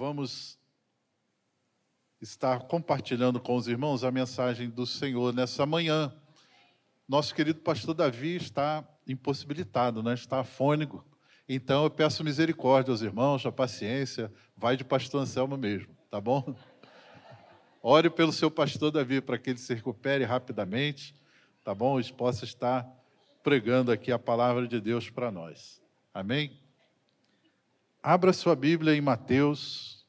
vamos 0.00 0.58
estar 2.22 2.60
compartilhando 2.60 3.38
com 3.38 3.54
os 3.54 3.68
irmãos 3.68 4.02
a 4.02 4.10
mensagem 4.10 4.70
do 4.70 4.86
Senhor 4.86 5.34
nessa 5.34 5.66
manhã. 5.66 6.10
Nosso 7.06 7.34
querido 7.34 7.60
pastor 7.60 7.92
Davi 7.92 8.34
está 8.34 8.82
impossibilitado, 9.06 10.02
né? 10.02 10.14
está 10.14 10.40
afônico. 10.40 11.04
Então 11.46 11.84
eu 11.84 11.90
peço 11.90 12.24
misericórdia 12.24 12.90
aos 12.90 13.02
irmãos, 13.02 13.44
a 13.44 13.52
paciência, 13.52 14.32
vai 14.56 14.74
de 14.74 14.84
pastor 14.84 15.20
Anselmo 15.20 15.58
mesmo, 15.58 15.94
tá 16.10 16.18
bom? 16.18 16.56
Ore 17.82 18.08
pelo 18.08 18.32
seu 18.32 18.50
pastor 18.50 18.90
Davi 18.90 19.20
para 19.20 19.36
que 19.36 19.50
ele 19.50 19.58
se 19.58 19.74
recupere 19.74 20.24
rapidamente, 20.24 21.14
tá 21.62 21.74
bom? 21.74 22.00
E 22.00 22.10
possa 22.10 22.46
estar 22.46 22.88
pregando 23.42 23.92
aqui 23.92 24.10
a 24.10 24.18
palavra 24.18 24.66
de 24.66 24.80
Deus 24.80 25.10
para 25.10 25.30
nós. 25.30 25.78
Amém? 26.14 26.58
Abra 28.02 28.32
sua 28.32 28.56
Bíblia 28.56 28.94
em 28.94 29.00
Mateus, 29.02 30.06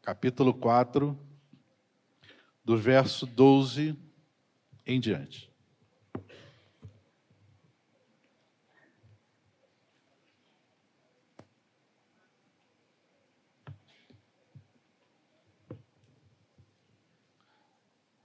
capítulo 0.00 0.54
4, 0.54 1.18
do 2.64 2.74
verso 2.74 3.26
12 3.26 3.94
em 4.86 4.98
diante. 4.98 5.52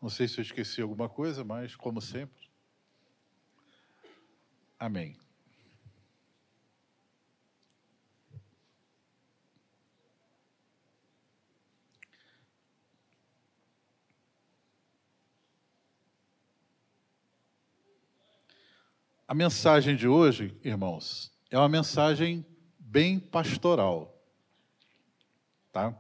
Não 0.02 0.10
sei 0.10 0.30
se 0.30 0.38
eu 0.38 0.44
esqueci 0.44 0.82
alguma 0.82 1.10
coisa, 1.10 1.44
mas 1.44 1.76
como 1.76 2.00
sempre. 2.00 2.50
Amém. 4.80 5.23
A 19.34 19.36
mensagem 19.36 19.96
de 19.96 20.08
hoje, 20.08 20.56
irmãos, 20.64 21.32
é 21.50 21.58
uma 21.58 21.68
mensagem 21.68 22.46
bem 22.78 23.18
pastoral. 23.18 24.24
Tá? 25.72 26.00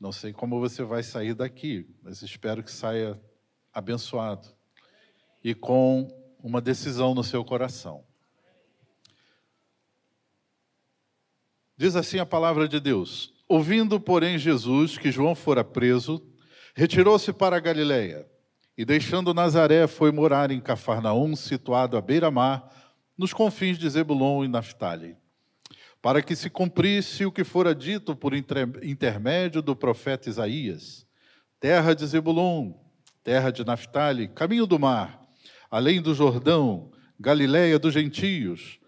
Não 0.00 0.10
sei 0.10 0.32
como 0.32 0.58
você 0.58 0.82
vai 0.82 1.04
sair 1.04 1.34
daqui, 1.34 1.88
mas 2.02 2.20
espero 2.22 2.64
que 2.64 2.72
saia 2.72 3.16
abençoado 3.72 4.48
e 5.44 5.54
com 5.54 6.08
uma 6.42 6.60
decisão 6.60 7.14
no 7.14 7.22
seu 7.22 7.44
coração. 7.44 8.04
Diz 11.76 11.94
assim 11.94 12.18
a 12.18 12.26
palavra 12.26 12.66
de 12.66 12.80
Deus: 12.80 13.32
Ouvindo, 13.46 14.00
porém, 14.00 14.36
Jesus 14.36 14.98
que 14.98 15.12
João 15.12 15.36
fora 15.36 15.62
preso, 15.62 16.28
retirou-se 16.74 17.32
para 17.32 17.56
a 17.56 17.60
Galiléia 17.60 18.28
e, 18.80 18.84
deixando 18.84 19.34
Nazaré, 19.34 19.86
foi 19.86 20.10
morar 20.10 20.50
em 20.50 20.58
Cafarnaum, 20.58 21.36
situado 21.36 21.96
à 21.96 22.00
beira-mar, 22.00 22.66
nos 23.18 23.34
confins 23.34 23.76
de 23.76 23.88
Zebulon 23.90 24.42
e 24.44 24.48
Naphtali 24.48 25.16
para 26.02 26.22
que 26.22 26.34
se 26.34 26.48
cumprisse 26.48 27.24
o 27.26 27.32
que 27.32 27.44
fora 27.44 27.74
dito 27.74 28.16
por 28.16 28.32
intermédio 28.34 29.60
do 29.60 29.76
profeta 29.76 30.28
Isaías: 30.28 31.06
terra 31.58 31.94
de 31.94 32.06
Zebulon, 32.06 32.72
terra 33.22 33.50
de 33.50 33.64
Naphtali, 33.64 34.28
caminho 34.28 34.66
do 34.66 34.78
mar, 34.78 35.20
além 35.70 36.00
do 36.00 36.14
Jordão, 36.14 36.90
Galiléia 37.18 37.78
dos 37.78 37.92
gentios. 37.92 38.78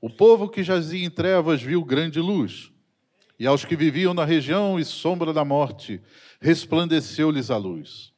O 0.00 0.10
povo 0.10 0.48
que 0.48 0.64
jazia 0.64 1.04
em 1.04 1.10
trevas 1.10 1.62
viu 1.62 1.84
grande 1.84 2.18
luz, 2.18 2.72
e 3.38 3.46
aos 3.46 3.64
que 3.64 3.76
viviam 3.76 4.12
na 4.12 4.24
região 4.24 4.80
e 4.80 4.84
sombra 4.84 5.32
da 5.32 5.44
morte, 5.44 6.02
resplandeceu-lhes 6.40 7.52
a 7.52 7.56
luz. 7.56 8.17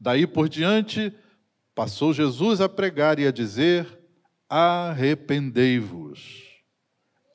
Daí 0.00 0.26
por 0.26 0.48
diante, 0.48 1.12
passou 1.74 2.12
Jesus 2.12 2.60
a 2.60 2.68
pregar 2.68 3.18
e 3.18 3.26
a 3.26 3.32
dizer: 3.32 3.86
Arrependei-vos 4.48 6.48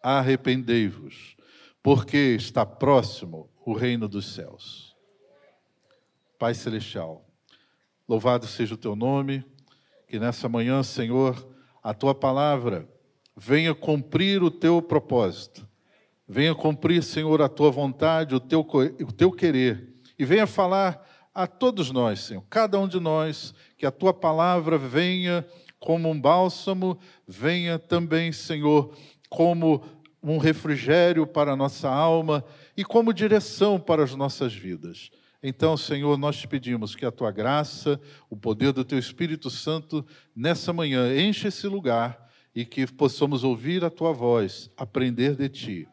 arrependei-vos, 0.03 1.38
porque 1.81 2.18
está 2.18 2.66
próximo 2.66 3.50
o 3.66 3.74
reino 3.74 4.09
dos 4.09 4.34
céus. 4.34 4.94
Pai 6.38 6.53
Celestial, 6.53 7.25
louvado 8.06 8.46
seja 8.46 8.75
o 8.75 8.78
teu 8.78 8.97
nome, 8.97 9.45
que 10.06 10.19
nessa 10.19 10.50
manhã, 10.50 10.84
Senhor, 10.84 11.47
a 11.81 11.94
tua 11.94 12.13
palavra 12.13 12.88
venha 13.35 13.74
cumprir 13.74 14.44
o 14.44 14.51
teu 14.51 14.81
propósito, 14.81 15.66
venha 16.28 16.53
cumprir, 16.53 17.01
Senhor, 17.01 17.41
a 17.41 17.47
tua 17.47 17.72
vontade, 17.72 18.35
o 18.35 18.41
teu, 18.41 18.59
o 18.59 19.12
teu 19.12 19.31
querer, 19.31 19.94
e 20.19 20.25
venha 20.25 20.45
falar 20.45 21.01
a 21.33 21.47
todos 21.47 21.91
nós, 21.91 22.19
Senhor, 22.19 22.44
cada 22.49 22.79
um 22.79 22.88
de 22.88 22.99
nós, 22.99 23.53
que 23.77 23.85
a 23.85 23.91
tua 23.91 24.13
palavra 24.13 24.77
venha 24.77 25.45
como 25.79 26.09
um 26.09 26.19
bálsamo, 26.19 26.97
venha 27.27 27.77
também, 27.77 28.31
Senhor, 28.31 28.95
como 29.29 29.83
um 30.21 30.38
refrigério 30.38 31.27
para 31.27 31.51
a 31.51 31.55
nossa 31.55 31.89
alma 31.89 32.44
e 32.77 32.85
como 32.85 33.13
direção 33.13 33.79
para 33.79 34.03
as 34.03 34.16
nossas 34.16 34.53
vidas. 34.53 35.09
Então, 35.41 35.75
Senhor, 35.75 36.17
nós 36.17 36.38
te 36.38 36.47
pedimos 36.47 36.95
que 36.95 37.05
a 37.05 37.11
tua 37.11 37.29
graça, 37.29 38.00
o 38.29 38.38
poder 38.38 38.71
do 38.71 38.85
teu 38.85 38.97
Espírito 38.97 39.50
Santo, 39.50 40.05
nessa 40.33 40.71
manhã, 40.71 41.13
enche 41.19 41.50
esse 41.50 41.67
lugar 41.67 42.29
e 42.55 42.63
que 42.63 42.88
possamos 42.88 43.44
ouvir 43.44 43.83
a 43.83 43.89
tua 43.89 44.13
voz, 44.13 44.71
aprender 44.77 45.35
de 45.35 45.50
ti 45.50 45.88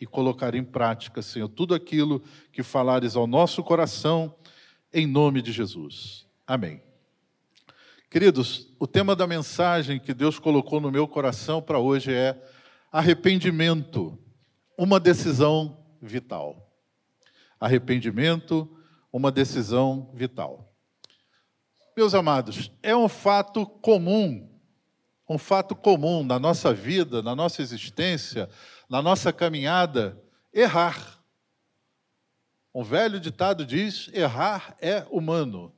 e 0.00 0.06
colocar 0.06 0.54
em 0.56 0.64
prática, 0.64 1.22
Senhor, 1.22 1.48
tudo 1.48 1.74
aquilo 1.74 2.20
que 2.52 2.62
falares 2.62 3.14
ao 3.14 3.28
nosso 3.28 3.62
coração, 3.62 4.34
em 4.96 5.06
nome 5.06 5.42
de 5.42 5.52
Jesus. 5.52 6.24
Amém. 6.46 6.82
Queridos, 8.10 8.74
o 8.78 8.86
tema 8.86 9.14
da 9.14 9.26
mensagem 9.26 10.00
que 10.00 10.14
Deus 10.14 10.38
colocou 10.38 10.80
no 10.80 10.90
meu 10.90 11.06
coração 11.06 11.60
para 11.60 11.78
hoje 11.78 12.14
é 12.14 12.42
Arrependimento, 12.90 14.18
uma 14.78 14.98
decisão 14.98 15.84
vital. 16.00 16.72
Arrependimento, 17.60 18.66
uma 19.12 19.30
decisão 19.30 20.10
vital. 20.14 20.74
Meus 21.94 22.14
amados, 22.14 22.72
é 22.82 22.96
um 22.96 23.06
fato 23.06 23.66
comum, 23.66 24.48
um 25.28 25.36
fato 25.36 25.76
comum 25.76 26.24
na 26.24 26.38
nossa 26.38 26.72
vida, 26.72 27.20
na 27.20 27.36
nossa 27.36 27.60
existência, 27.60 28.48
na 28.88 29.02
nossa 29.02 29.30
caminhada, 29.30 30.18
errar. 30.54 31.15
Um 32.76 32.84
velho 32.84 33.18
ditado 33.18 33.64
diz: 33.64 34.10
errar 34.12 34.76
é 34.82 35.06
humano, 35.10 35.72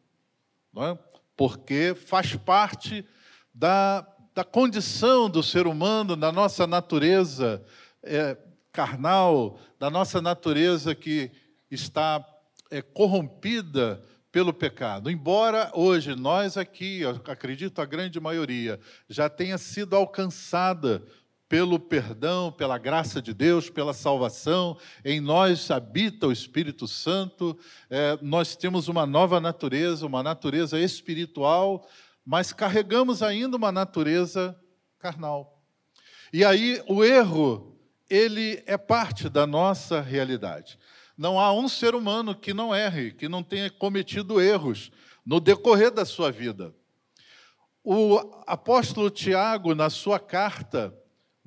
não 0.72 0.84
é? 0.84 0.98
porque 1.36 1.94
faz 1.94 2.34
parte 2.34 3.06
da 3.54 4.04
da 4.38 4.44
condição 4.44 5.28
do 5.28 5.42
ser 5.42 5.66
humano, 5.66 6.14
da 6.14 6.31
nossa 6.31 6.64
natureza 6.64 7.60
é, 8.04 8.36
carnal, 8.70 9.59
da 9.81 9.91
nossa 9.91 10.22
natureza 10.22 10.94
que 10.94 11.32
está 11.69 12.25
é, 12.70 12.81
corrompida 12.81 14.00
pelo 14.30 14.54
pecado. 14.54 15.10
Embora 15.10 15.72
hoje 15.75 16.15
nós 16.15 16.56
aqui, 16.56 17.03
acredito 17.25 17.80
a 17.80 17.84
grande 17.84 18.20
maioria, 18.20 18.78
já 19.09 19.28
tenha 19.28 19.59
sido 19.59 19.97
alcançada 19.97 21.03
pelo 21.48 21.78
perdão, 21.78 22.53
pela 22.53 22.76
graça 22.76 23.22
de 23.22 23.32
Deus, 23.32 23.70
pela 23.70 23.94
salvação, 23.94 24.76
em 25.04 25.20
nós 25.20 25.70
habita 25.70 26.26
o 26.26 26.32
Espírito 26.32 26.86
Santo, 26.86 27.59
é, 27.88 28.19
nós 28.20 28.54
temos 28.54 28.88
uma 28.88 29.06
nova 29.06 29.41
natureza, 29.41 30.06
uma 30.06 30.22
natureza 30.22 30.78
espiritual 30.78 31.88
mas 32.31 32.53
carregamos 32.53 33.22
ainda 33.22 33.56
uma 33.56 33.72
natureza 33.72 34.54
carnal. 34.98 35.62
E 36.31 36.44
aí 36.44 36.78
o 36.86 37.03
erro, 37.03 37.75
ele 38.10 38.62
é 38.66 38.76
parte 38.76 39.30
da 39.30 39.47
nossa 39.47 40.03
realidade. 40.03 40.78
Não 41.16 41.41
há 41.41 41.54
um 41.54 41.66
ser 41.71 41.95
humano 41.95 42.34
que 42.34 42.53
não 42.53 42.74
erre, 42.74 43.12
que 43.12 43.30
não 43.30 43.42
tenha 43.42 43.71
cometido 43.71 44.42
erros 44.42 44.92
no 45.24 45.41
decorrer 45.41 45.91
da 45.91 46.04
sua 46.04 46.30
vida. 46.30 46.74
O 47.83 48.18
apóstolo 48.47 49.09
Tiago, 49.09 49.74
na 49.74 49.89
sua 49.89 50.21
carta, 50.21 50.95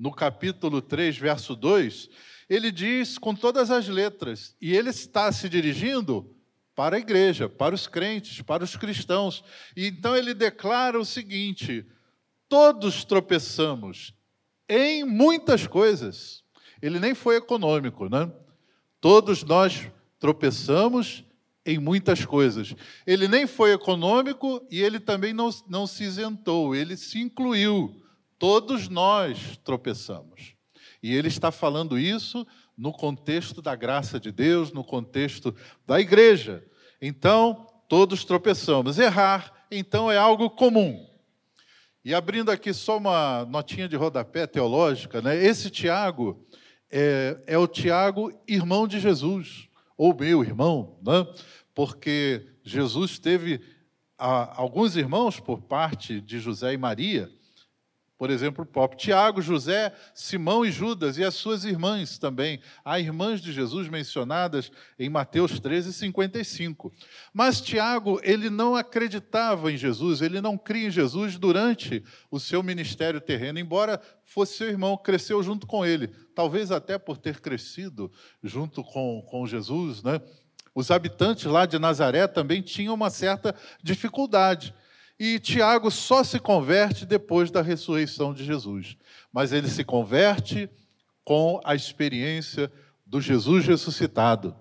no 0.02 0.10
capítulo 0.10 0.82
3, 0.82 1.16
verso 1.16 1.54
2, 1.54 2.10
ele 2.50 2.72
diz 2.72 3.18
com 3.18 3.36
todas 3.36 3.70
as 3.70 3.86
letras, 3.86 4.56
e 4.60 4.74
ele 4.74 4.90
está 4.90 5.30
se 5.30 5.48
dirigindo 5.48 6.28
para 6.74 6.96
a 6.96 6.98
igreja, 6.98 7.48
para 7.48 7.72
os 7.72 7.86
crentes, 7.86 8.42
para 8.42 8.64
os 8.64 8.74
cristãos. 8.74 9.44
E 9.76 9.86
então 9.86 10.16
ele 10.16 10.34
declara 10.34 10.98
o 10.98 11.04
seguinte: 11.04 11.86
todos 12.48 13.04
tropeçamos 13.04 14.12
em 14.68 15.04
muitas 15.04 15.68
coisas. 15.68 16.42
Ele 16.82 16.98
nem 16.98 17.14
foi 17.14 17.36
econômico, 17.36 18.08
né? 18.08 18.28
Todos 19.00 19.44
nós 19.44 19.88
tropeçamos 20.18 21.24
em 21.64 21.78
muitas 21.78 22.24
coisas. 22.24 22.74
Ele 23.06 23.28
nem 23.28 23.46
foi 23.46 23.72
econômico 23.72 24.66
e 24.68 24.82
ele 24.82 24.98
também 24.98 25.32
não, 25.32 25.48
não 25.68 25.86
se 25.86 26.02
isentou, 26.02 26.74
ele 26.74 26.96
se 26.96 27.20
incluiu. 27.20 28.01
Todos 28.42 28.88
nós 28.88 29.56
tropeçamos. 29.62 30.56
E 31.00 31.14
ele 31.14 31.28
está 31.28 31.52
falando 31.52 31.96
isso 31.96 32.44
no 32.76 32.92
contexto 32.92 33.62
da 33.62 33.76
graça 33.76 34.18
de 34.18 34.32
Deus, 34.32 34.72
no 34.72 34.82
contexto 34.82 35.54
da 35.86 36.00
igreja. 36.00 36.66
Então, 37.00 37.64
todos 37.88 38.24
tropeçamos. 38.24 38.98
Errar, 38.98 39.64
então, 39.70 40.10
é 40.10 40.18
algo 40.18 40.50
comum. 40.50 41.08
E 42.04 42.12
abrindo 42.12 42.50
aqui 42.50 42.74
só 42.74 42.96
uma 42.96 43.44
notinha 43.44 43.88
de 43.88 43.94
rodapé 43.94 44.44
teológica, 44.44 45.22
né? 45.22 45.36
esse 45.36 45.70
Tiago 45.70 46.44
é, 46.90 47.40
é 47.46 47.56
o 47.56 47.68
Tiago, 47.68 48.36
irmão 48.48 48.88
de 48.88 48.98
Jesus, 48.98 49.68
ou 49.96 50.12
meu 50.12 50.42
irmão, 50.42 50.98
né? 51.06 51.24
porque 51.72 52.44
Jesus 52.64 53.20
teve 53.20 53.60
a, 54.18 54.60
alguns 54.60 54.96
irmãos 54.96 55.38
por 55.38 55.62
parte 55.62 56.20
de 56.20 56.40
José 56.40 56.72
e 56.72 56.76
Maria, 56.76 57.30
por 58.22 58.30
exemplo, 58.30 58.62
o 58.62 58.66
próprio 58.66 59.00
Tiago, 59.00 59.42
José, 59.42 59.92
Simão 60.14 60.64
e 60.64 60.70
Judas, 60.70 61.18
e 61.18 61.24
as 61.24 61.34
suas 61.34 61.64
irmãs 61.64 62.18
também. 62.18 62.60
Há 62.84 63.00
irmãs 63.00 63.40
de 63.40 63.52
Jesus 63.52 63.88
mencionadas 63.88 64.70
em 64.96 65.08
Mateus 65.08 65.58
13, 65.58 65.92
55. 65.92 66.92
Mas 67.34 67.60
Tiago, 67.60 68.20
ele 68.22 68.48
não 68.48 68.76
acreditava 68.76 69.72
em 69.72 69.76
Jesus, 69.76 70.22
ele 70.22 70.40
não 70.40 70.56
cria 70.56 70.86
em 70.86 70.90
Jesus 70.92 71.36
durante 71.36 72.04
o 72.30 72.38
seu 72.38 72.62
ministério 72.62 73.20
terreno, 73.20 73.58
embora 73.58 74.00
fosse 74.24 74.56
seu 74.56 74.68
irmão, 74.68 74.96
cresceu 74.96 75.42
junto 75.42 75.66
com 75.66 75.84
ele. 75.84 76.06
Talvez 76.32 76.70
até 76.70 76.98
por 76.98 77.18
ter 77.18 77.40
crescido 77.40 78.08
junto 78.40 78.84
com, 78.84 79.20
com 79.22 79.44
Jesus, 79.48 80.00
né? 80.00 80.20
Os 80.72 80.92
habitantes 80.92 81.46
lá 81.46 81.66
de 81.66 81.76
Nazaré 81.76 82.28
também 82.28 82.62
tinham 82.62 82.94
uma 82.94 83.10
certa 83.10 83.52
dificuldade. 83.82 84.72
E 85.24 85.38
Tiago 85.38 85.88
só 85.88 86.24
se 86.24 86.40
converte 86.40 87.06
depois 87.06 87.48
da 87.48 87.62
ressurreição 87.62 88.34
de 88.34 88.44
Jesus. 88.44 88.96
Mas 89.32 89.52
ele 89.52 89.68
se 89.68 89.84
converte 89.84 90.68
com 91.24 91.60
a 91.64 91.76
experiência 91.76 92.68
do 93.06 93.20
Jesus 93.20 93.64
ressuscitado. 93.64 94.52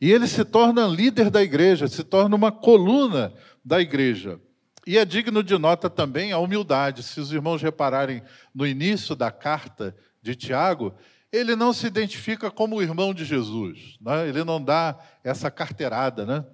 E 0.00 0.12
ele 0.12 0.28
se 0.28 0.44
torna 0.44 0.86
líder 0.86 1.30
da 1.30 1.42
igreja, 1.42 1.88
se 1.88 2.04
torna 2.04 2.36
uma 2.36 2.52
coluna 2.52 3.34
da 3.64 3.80
igreja. 3.80 4.38
E 4.86 4.96
é 4.96 5.04
digno 5.04 5.42
de 5.42 5.58
nota 5.58 5.90
também 5.90 6.30
a 6.30 6.38
humildade. 6.38 7.02
Se 7.02 7.18
os 7.18 7.32
irmãos 7.32 7.60
repararem 7.60 8.22
no 8.54 8.64
início 8.64 9.16
da 9.16 9.32
carta 9.32 9.96
de 10.22 10.36
Tiago, 10.36 10.94
ele 11.32 11.56
não 11.56 11.72
se 11.72 11.88
identifica 11.88 12.52
como 12.52 12.76
o 12.76 12.82
irmão 12.82 13.12
de 13.12 13.24
Jesus, 13.24 13.98
né? 14.00 14.28
ele 14.28 14.44
não 14.44 14.62
dá 14.62 14.96
essa 15.24 15.50
carteirada. 15.50 16.24
Né? 16.24 16.44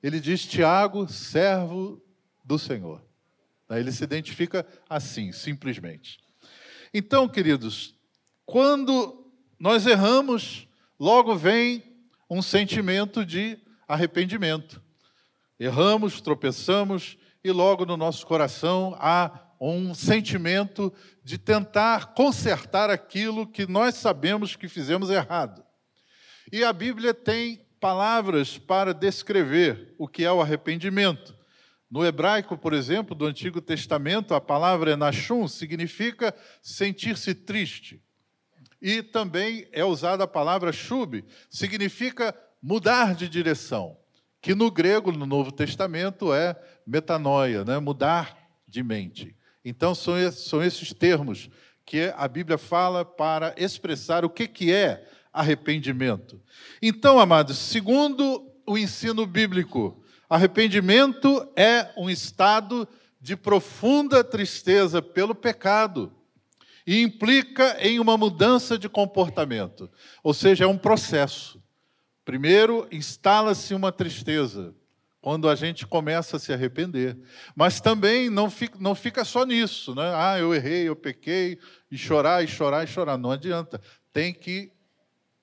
Ele 0.00 0.20
diz: 0.20 0.46
Tiago, 0.46 1.08
servo 1.08 2.00
do 2.44 2.58
Senhor. 2.58 3.02
Ele 3.70 3.90
se 3.90 4.04
identifica 4.04 4.66
assim, 4.88 5.32
simplesmente. 5.32 6.18
Então, 6.92 7.28
queridos, 7.28 7.94
quando 8.44 9.30
nós 9.58 9.86
erramos, 9.86 10.68
logo 10.98 11.34
vem 11.34 11.82
um 12.28 12.42
sentimento 12.42 13.24
de 13.24 13.58
arrependimento. 13.88 14.82
Erramos, 15.58 16.20
tropeçamos 16.20 17.16
e 17.44 17.50
logo 17.50 17.86
no 17.86 17.96
nosso 17.96 18.26
coração 18.26 18.96
há 18.98 19.48
um 19.60 19.94
sentimento 19.94 20.92
de 21.22 21.38
tentar 21.38 22.14
consertar 22.14 22.90
aquilo 22.90 23.46
que 23.46 23.66
nós 23.66 23.94
sabemos 23.94 24.56
que 24.56 24.68
fizemos 24.68 25.08
errado. 25.08 25.64
E 26.52 26.64
a 26.64 26.72
Bíblia 26.72 27.14
tem 27.14 27.64
palavras 27.80 28.58
para 28.58 28.92
descrever 28.92 29.94
o 29.98 30.08
que 30.08 30.24
é 30.24 30.32
o 30.32 30.40
arrependimento. 30.40 31.34
No 31.92 32.06
hebraico, 32.06 32.56
por 32.56 32.72
exemplo, 32.72 33.14
do 33.14 33.26
Antigo 33.26 33.60
Testamento, 33.60 34.32
a 34.32 34.40
palavra 34.40 34.96
nashum 34.96 35.46
significa 35.46 36.34
sentir-se 36.62 37.34
triste. 37.34 38.02
E 38.80 39.02
também 39.02 39.68
é 39.72 39.84
usada 39.84 40.24
a 40.24 40.26
palavra 40.26 40.72
shub, 40.72 41.22
significa 41.50 42.34
mudar 42.62 43.14
de 43.14 43.28
direção, 43.28 43.98
que 44.40 44.54
no 44.54 44.70
grego, 44.70 45.12
no 45.12 45.26
Novo 45.26 45.52
Testamento, 45.52 46.32
é 46.32 46.58
metanoia, 46.86 47.62
né? 47.62 47.78
mudar 47.78 48.38
de 48.66 48.82
mente. 48.82 49.36
Então, 49.62 49.94
são 49.94 50.14
são 50.32 50.62
esses 50.62 50.94
termos 50.94 51.50
que 51.84 52.10
a 52.16 52.26
Bíblia 52.26 52.56
fala 52.56 53.04
para 53.04 53.54
expressar 53.58 54.24
o 54.24 54.30
que, 54.30 54.48
que 54.48 54.72
é 54.72 55.06
arrependimento. 55.30 56.40
Então, 56.80 57.20
amados, 57.20 57.58
segundo 57.58 58.50
o 58.66 58.78
ensino 58.78 59.26
bíblico, 59.26 60.01
Arrependimento 60.32 61.46
é 61.54 61.90
um 61.94 62.08
estado 62.08 62.88
de 63.20 63.36
profunda 63.36 64.24
tristeza 64.24 65.02
pelo 65.02 65.34
pecado 65.34 66.10
e 66.86 67.02
implica 67.02 67.76
em 67.86 68.00
uma 68.00 68.16
mudança 68.16 68.78
de 68.78 68.88
comportamento, 68.88 69.90
ou 70.24 70.32
seja, 70.32 70.64
é 70.64 70.66
um 70.66 70.78
processo. 70.78 71.62
Primeiro, 72.24 72.88
instala-se 72.90 73.74
uma 73.74 73.92
tristeza 73.92 74.74
quando 75.20 75.50
a 75.50 75.54
gente 75.54 75.86
começa 75.86 76.38
a 76.38 76.40
se 76.40 76.50
arrepender, 76.50 77.14
mas 77.54 77.78
também 77.78 78.30
não 78.30 78.48
fica, 78.48 78.78
não 78.80 78.94
fica 78.94 79.26
só 79.26 79.44
nisso, 79.44 79.94
né? 79.94 80.14
Ah, 80.14 80.38
eu 80.38 80.54
errei, 80.54 80.88
eu 80.88 80.96
pequei, 80.96 81.58
e 81.90 81.98
chorar, 81.98 82.42
e 82.42 82.48
chorar, 82.48 82.84
e 82.84 82.86
chorar. 82.86 83.18
Não 83.18 83.32
adianta. 83.32 83.78
Tem 84.14 84.32
que 84.32 84.72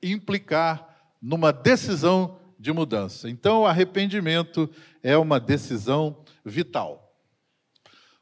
implicar 0.01 1.13
numa 1.21 1.53
decisão 1.53 2.38
de 2.59 2.73
mudança. 2.73 3.29
Então, 3.29 3.61
o 3.61 3.65
arrependimento 3.65 4.69
é 5.01 5.17
uma 5.17 5.39
decisão 5.39 6.23
vital. 6.43 7.15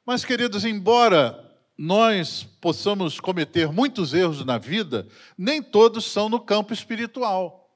Mas, 0.05 0.23
queridos, 0.23 0.63
embora 0.63 1.43
nós 1.77 2.43
possamos 2.61 3.19
cometer 3.19 3.71
muitos 3.71 4.13
erros 4.13 4.45
na 4.45 4.57
vida, 4.57 5.07
nem 5.37 5.61
todos 5.61 6.05
são 6.05 6.29
no 6.29 6.39
campo 6.39 6.73
espiritual. 6.73 7.75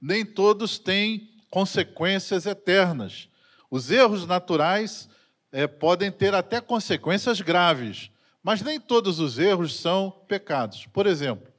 Nem 0.00 0.24
todos 0.24 0.78
têm 0.78 1.30
consequências 1.50 2.46
eternas. 2.46 3.28
Os 3.70 3.90
erros 3.90 4.26
naturais 4.26 5.08
é, 5.52 5.66
podem 5.66 6.10
ter 6.10 6.34
até 6.34 6.60
consequências 6.60 7.40
graves, 7.40 8.10
mas 8.42 8.62
nem 8.62 8.80
todos 8.80 9.18
os 9.20 9.38
erros 9.38 9.74
são 9.76 10.10
pecados. 10.28 10.86
Por 10.86 11.06
exemplo, 11.06 11.52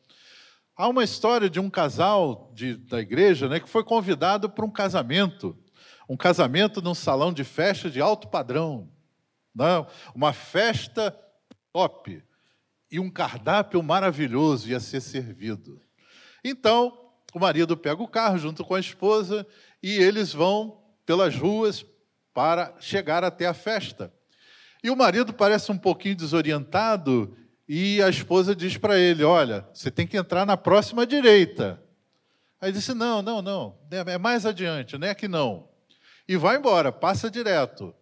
Há 0.77 0.87
uma 0.87 1.03
história 1.03 1.49
de 1.49 1.59
um 1.59 1.71
casal 1.71 2.51
de, 2.53 2.75
da 2.75 2.99
igreja 2.99 3.49
né, 3.49 3.59
que 3.59 3.67
foi 3.67 3.83
convidado 3.83 4.47
para 4.47 4.63
um 4.63 4.69
casamento, 4.69 5.57
um 6.07 6.15
casamento 6.15 6.83
num 6.83 6.93
salão 6.93 7.33
de 7.33 7.43
festa 7.43 7.89
de 7.89 7.99
alto 7.99 8.27
padrão, 8.27 8.87
né, 9.55 9.83
uma 10.13 10.33
festa 10.33 11.17
top 11.73 12.23
e 12.91 12.99
um 12.99 13.09
cardápio 13.09 13.81
maravilhoso 13.81 14.69
ia 14.69 14.79
ser 14.79 15.01
servido. 15.01 15.81
Então, 16.43 16.95
o 17.33 17.39
marido 17.39 17.75
pega 17.75 18.03
o 18.03 18.07
carro 18.07 18.37
junto 18.37 18.63
com 18.63 18.75
a 18.75 18.79
esposa 18.79 19.47
e 19.81 19.97
eles 19.97 20.31
vão 20.31 20.79
pelas 21.07 21.35
ruas 21.35 21.83
para 22.35 22.75
chegar 22.79 23.23
até 23.23 23.47
a 23.47 23.53
festa. 23.55 24.13
E 24.83 24.91
o 24.91 24.95
marido 24.95 25.33
parece 25.33 25.71
um 25.71 25.77
pouquinho 25.77 26.15
desorientado 26.15 27.35
e 27.67 28.01
a 28.01 28.09
esposa 28.09 28.55
diz 28.55 28.77
para 28.77 28.97
ele: 28.97 29.23
Olha, 29.23 29.67
você 29.73 29.91
tem 29.91 30.07
que 30.07 30.17
entrar 30.17 30.45
na 30.45 30.55
próxima 30.55 31.05
direita. 31.05 31.81
Aí 32.61 32.71
disse: 32.71 32.93
Não, 32.93 33.21
não, 33.21 33.41
não, 33.41 33.77
é 33.91 34.17
mais 34.17 34.45
adiante, 34.45 34.97
não 34.97 35.07
é 35.07 35.13
que 35.13 35.27
não. 35.27 35.67
E 36.27 36.37
vai 36.37 36.57
embora, 36.57 36.91
passa 36.91 37.29
direto. 37.29 37.93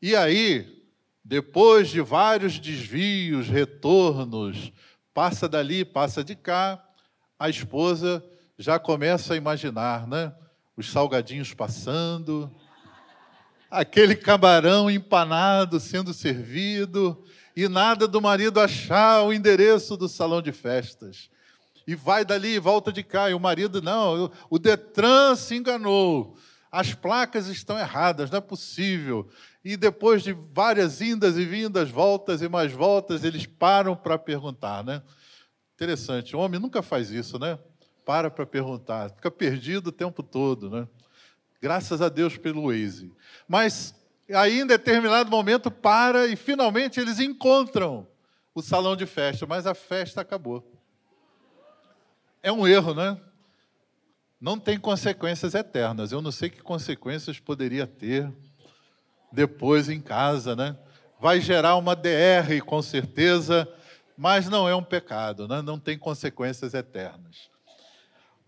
E 0.00 0.16
aí, 0.16 0.84
depois 1.24 1.88
de 1.88 2.00
vários 2.00 2.58
desvios, 2.58 3.48
retornos, 3.48 4.72
passa 5.12 5.48
dali, 5.48 5.84
passa 5.84 6.24
de 6.24 6.34
cá, 6.34 6.82
a 7.38 7.48
esposa 7.48 8.24
já 8.58 8.78
começa 8.78 9.34
a 9.34 9.36
imaginar, 9.36 10.06
né? 10.06 10.32
Os 10.76 10.90
salgadinhos 10.90 11.52
passando, 11.52 12.50
aquele 13.70 14.16
camarão 14.16 14.90
empanado 14.90 15.78
sendo 15.78 16.12
servido, 16.12 17.22
e 17.62 17.68
nada 17.68 18.08
do 18.08 18.22
marido 18.22 18.58
achar 18.58 19.22
o 19.22 19.34
endereço 19.34 19.94
do 19.94 20.08
salão 20.08 20.40
de 20.40 20.50
festas. 20.50 21.28
E 21.86 21.94
vai 21.94 22.24
dali, 22.24 22.58
volta 22.58 22.90
de 22.90 23.02
cá, 23.02 23.28
e 23.28 23.34
o 23.34 23.40
marido, 23.40 23.82
não, 23.82 24.32
o 24.48 24.58
Detran 24.58 25.36
se 25.36 25.56
enganou, 25.56 26.38
as 26.72 26.94
placas 26.94 27.48
estão 27.48 27.78
erradas, 27.78 28.30
não 28.30 28.38
é 28.38 28.40
possível. 28.40 29.28
E 29.62 29.76
depois 29.76 30.22
de 30.22 30.32
várias 30.32 31.02
indas 31.02 31.36
e 31.36 31.44
vindas, 31.44 31.90
voltas 31.90 32.40
e 32.40 32.48
mais 32.48 32.72
voltas, 32.72 33.24
eles 33.24 33.44
param 33.44 33.94
para 33.94 34.16
perguntar, 34.16 34.82
né? 34.82 35.02
Interessante, 35.74 36.34
o 36.34 36.38
homem 36.38 36.58
nunca 36.58 36.80
faz 36.80 37.10
isso, 37.10 37.38
né? 37.38 37.58
Para 38.06 38.30
para 38.30 38.46
perguntar, 38.46 39.10
fica 39.10 39.30
perdido 39.30 39.88
o 39.88 39.92
tempo 39.92 40.22
todo, 40.22 40.70
né? 40.70 40.88
Graças 41.60 42.00
a 42.00 42.08
Deus 42.08 42.38
pelo 42.38 42.68
Waze. 42.68 43.12
Mas 43.46 43.94
aí, 44.34 44.60
em 44.60 44.66
determinado 44.66 45.30
momento, 45.30 45.70
para 45.70 46.26
e 46.26 46.36
finalmente 46.36 47.00
eles 47.00 47.18
encontram 47.18 48.06
o 48.54 48.62
salão 48.62 48.96
de 48.96 49.06
festa, 49.06 49.46
mas 49.46 49.66
a 49.66 49.74
festa 49.74 50.20
acabou. 50.20 50.64
É 52.42 52.50
um 52.50 52.66
erro, 52.66 52.94
né? 52.94 53.18
Não 54.40 54.58
tem 54.58 54.78
consequências 54.78 55.54
eternas. 55.54 56.12
Eu 56.12 56.22
não 56.22 56.32
sei 56.32 56.48
que 56.48 56.62
consequências 56.62 57.38
poderia 57.38 57.86
ter 57.86 58.32
depois 59.30 59.88
em 59.88 60.00
casa, 60.00 60.56
né? 60.56 60.76
Vai 61.20 61.40
gerar 61.40 61.76
uma 61.76 61.94
DR, 61.94 62.62
com 62.64 62.80
certeza, 62.80 63.68
mas 64.16 64.48
não 64.48 64.68
é 64.68 64.74
um 64.74 64.82
pecado, 64.82 65.46
né? 65.46 65.60
não 65.60 65.78
tem 65.78 65.98
consequências 65.98 66.72
eternas. 66.72 67.50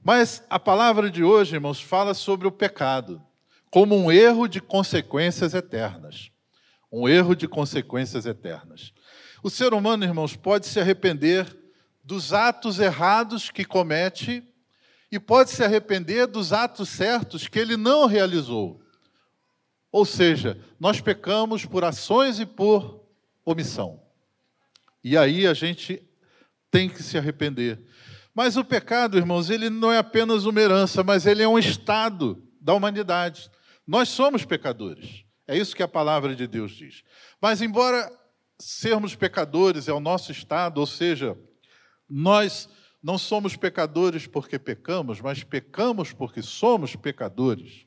Mas 0.03 0.43
a 0.49 0.59
palavra 0.59 1.11
de 1.11 1.23
hoje, 1.23 1.55
irmãos, 1.55 1.81
fala 1.81 2.15
sobre 2.15 2.49
o 2.49 2.53
pecado 2.53 3.23
como 3.73 3.97
um 3.97 4.13
erro 4.13 4.47
de 4.47 4.61
consequências 4.61 5.55
eternas. 5.55 6.31
Um 6.93 7.09
erro 7.09 7.35
de 7.35 7.49
consequências 7.49 8.27
eternas. 8.27 8.93
O 9.43 9.49
ser 9.49 9.73
humano, 9.73 10.05
irmãos, 10.05 10.37
pode 10.37 10.67
se 10.67 10.79
arrepender 10.79 11.57
dos 12.05 12.35
atos 12.35 12.79
errados 12.79 13.51
que 13.51 13.65
comete 13.65 14.47
e 15.11 15.19
pode 15.19 15.53
se 15.53 15.65
arrepender 15.65 16.27
dos 16.27 16.53
atos 16.53 16.91
certos 16.91 17.49
que 17.49 17.59
ele 17.59 17.79
não 17.79 18.05
realizou. 18.05 18.83
Ou 19.91 20.05
seja, 20.05 20.63
nós 20.79 21.01
pecamos 21.01 21.65
por 21.65 21.83
ações 21.83 22.39
e 22.39 22.45
por 22.45 23.03
omissão. 23.43 24.03
E 25.03 25.17
aí 25.17 25.47
a 25.47 25.55
gente 25.55 26.07
tem 26.71 26.91
que 26.91 27.03
se 27.03 27.17
arrepender. 27.17 27.83
Mas 28.35 28.59
o 28.59 28.65
pecado, 28.65 29.17
irmãos, 29.17 29.49
ele 29.49 29.71
não 29.71 29.91
é 29.91 29.97
apenas 29.97 30.45
uma 30.45 30.61
herança, 30.61 31.03
mas 31.03 31.25
ele 31.25 31.43
é 31.43 31.49
um 31.49 31.59
estado 31.59 32.47
da 32.61 32.75
humanidade. 32.75 33.51
Nós 33.87 34.09
somos 34.09 34.45
pecadores. 34.45 35.25
É 35.47 35.57
isso 35.57 35.75
que 35.75 35.83
a 35.83 35.89
palavra 35.89 36.35
de 36.35 36.47
Deus 36.47 36.73
diz. 36.73 37.03
Mas, 37.41 37.61
embora 37.61 38.11
sermos 38.59 39.15
pecadores 39.15 39.89
é 39.89 39.93
o 39.93 40.01
nosso 40.01 40.31
estado, 40.31 40.79
ou 40.79 40.87
seja, 40.87 41.37
nós 42.09 42.69
não 43.03 43.19
somos 43.19 43.57
pecadores 43.57 44.27
porque 44.27 44.59
pecamos, 44.59 45.21
mas 45.21 45.43
pecamos 45.43 46.13
porque 46.13 46.41
somos 46.43 46.95
pecadores. 46.95 47.87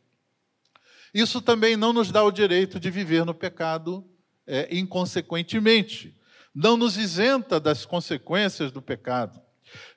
Isso 1.13 1.41
também 1.41 1.77
não 1.77 1.93
nos 1.93 2.11
dá 2.11 2.21
o 2.23 2.31
direito 2.31 2.77
de 2.77 2.91
viver 2.91 3.25
no 3.25 3.33
pecado 3.33 4.03
é, 4.45 4.67
inconsequentemente. 4.75 6.13
Não 6.53 6.75
nos 6.75 6.97
isenta 6.97 7.59
das 7.59 7.85
consequências 7.85 8.71
do 8.71 8.81
pecado 8.81 9.41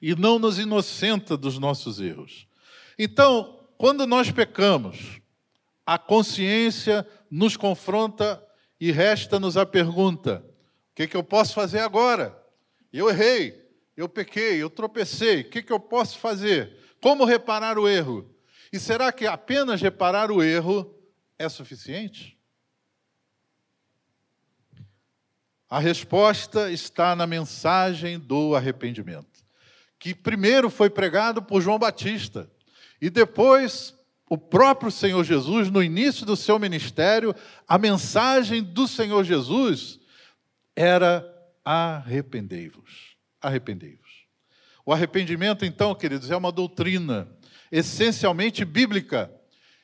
e 0.00 0.14
não 0.14 0.38
nos 0.38 0.58
inocenta 0.58 1.36
dos 1.36 1.58
nossos 1.58 2.00
erros. 2.00 2.46
Então, 2.96 3.66
quando 3.76 4.06
nós 4.06 4.30
pecamos, 4.30 5.20
a 5.88 5.96
consciência 5.96 7.08
nos 7.30 7.56
confronta 7.56 8.44
e 8.78 8.92
resta-nos 8.92 9.56
a 9.56 9.64
pergunta: 9.64 10.44
o 10.90 10.94
que, 10.94 11.08
que 11.08 11.16
eu 11.16 11.24
posso 11.24 11.54
fazer 11.54 11.78
agora? 11.78 12.38
Eu 12.92 13.08
errei, 13.08 13.66
eu 13.96 14.06
pequei, 14.06 14.62
eu 14.62 14.68
tropecei, 14.68 15.40
o 15.40 15.48
que, 15.48 15.62
que 15.62 15.72
eu 15.72 15.80
posso 15.80 16.18
fazer? 16.18 16.76
Como 17.00 17.24
reparar 17.24 17.78
o 17.78 17.88
erro? 17.88 18.30
E 18.70 18.78
será 18.78 19.10
que 19.10 19.26
apenas 19.26 19.80
reparar 19.80 20.30
o 20.30 20.42
erro 20.42 20.94
é 21.38 21.48
suficiente? 21.48 22.38
A 25.70 25.78
resposta 25.78 26.70
está 26.70 27.16
na 27.16 27.26
mensagem 27.26 28.18
do 28.18 28.54
arrependimento 28.54 29.42
que 29.98 30.14
primeiro 30.14 30.68
foi 30.68 30.90
pregado 30.90 31.42
por 31.42 31.62
João 31.62 31.78
Batista 31.78 32.50
e 33.00 33.08
depois 33.08 33.97
o 34.28 34.36
próprio 34.36 34.90
Senhor 34.90 35.24
Jesus, 35.24 35.70
no 35.70 35.82
início 35.82 36.26
do 36.26 36.36
seu 36.36 36.58
ministério, 36.58 37.34
a 37.66 37.78
mensagem 37.78 38.62
do 38.62 38.86
Senhor 38.86 39.24
Jesus 39.24 39.98
era 40.76 41.26
arrependei-vos. 41.64 43.16
Arrependei-vos. 43.40 44.26
O 44.84 44.92
arrependimento, 44.92 45.64
então, 45.64 45.94
queridos, 45.94 46.30
é 46.30 46.36
uma 46.36 46.52
doutrina 46.52 47.28
essencialmente 47.70 48.64
bíblica 48.64 49.30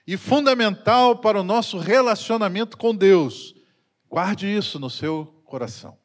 e 0.07 0.17
fundamental 0.17 1.17
para 1.19 1.41
o 1.41 1.45
nosso 1.45 1.79
relacionamento 1.79 2.77
com 2.77 2.95
Deus. 2.95 3.55
Guarde 4.09 4.47
isso 4.47 4.79
no 4.79 4.91
seu 4.91 5.43
coração. 5.45 5.99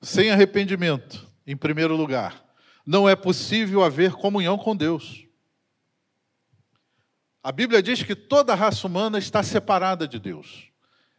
Sem 0.00 0.30
arrependimento, 0.30 1.26
em 1.46 1.56
primeiro 1.56 1.96
lugar. 1.96 2.44
Não 2.86 3.08
é 3.08 3.16
possível 3.16 3.82
haver 3.82 4.12
comunhão 4.12 4.58
com 4.58 4.76
Deus. 4.76 5.23
A 7.44 7.52
Bíblia 7.52 7.82
diz 7.82 8.02
que 8.02 8.16
toda 8.16 8.54
a 8.54 8.56
raça 8.56 8.86
humana 8.86 9.18
está 9.18 9.42
separada 9.42 10.08
de 10.08 10.18
Deus. 10.18 10.70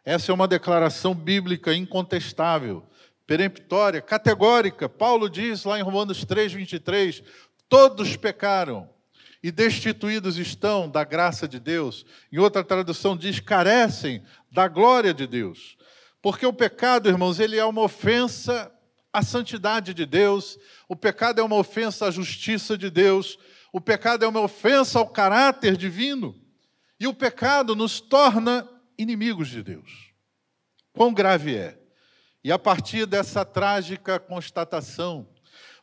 Essa 0.04 0.32
é 0.32 0.34
uma 0.34 0.48
declaração 0.48 1.14
bíblica 1.14 1.72
incontestável, 1.72 2.84
peremptória, 3.28 4.02
categórica. 4.02 4.90
Paulo 4.90 5.30
diz 5.30 5.64
lá 5.66 5.78
em 5.78 5.84
Romanos 5.84 6.26
3, 6.26 6.52
23: 6.54 7.22
todos 7.70 8.18
pecaram 8.18 8.90
e 9.44 9.52
destituídos 9.52 10.40
estão 10.40 10.90
da 10.90 11.04
graça 11.04 11.48
de 11.48 11.60
Deus. 11.60 12.08
Em 12.32 12.40
outra 12.40 12.64
tradução 12.64 13.16
diz: 13.16 13.40
carecem 13.40 14.24
da 14.52 14.68
glória 14.68 15.14
de 15.14 15.28
Deus. 15.28 15.78
Porque 16.24 16.44
o 16.44 16.52
pecado, 16.52 17.08
irmãos, 17.08 17.40
ele 17.40 17.56
é 17.56 17.66
uma 17.66 17.84
ofensa 17.84 18.72
a 19.14 19.22
santidade 19.22 19.94
de 19.94 20.06
Deus, 20.08 20.58
o 20.90 20.96
pecado 20.96 21.40
é 21.40 21.44
uma 21.44 21.56
ofensa 21.56 22.08
à 22.08 22.12
justiça 22.12 22.78
de 22.78 22.90
Deus, 22.90 23.38
o 23.76 23.82
pecado 23.82 24.24
é 24.24 24.28
uma 24.30 24.40
ofensa 24.40 25.00
ao 25.00 25.06
caráter 25.10 25.76
divino, 25.76 26.34
e 26.98 27.08
o 27.08 27.14
pecado 27.14 27.76
nos 27.76 28.00
torna 28.00 28.66
inimigos 28.98 29.50
de 29.50 29.62
Deus. 29.62 30.14
Quão 30.94 31.14
grave 31.14 31.58
é? 31.58 31.78
E 32.42 32.54
a 32.54 32.58
partir 32.58 33.06
dessa 33.06 33.44
trágica 33.44 34.18
constatação, 34.18 35.28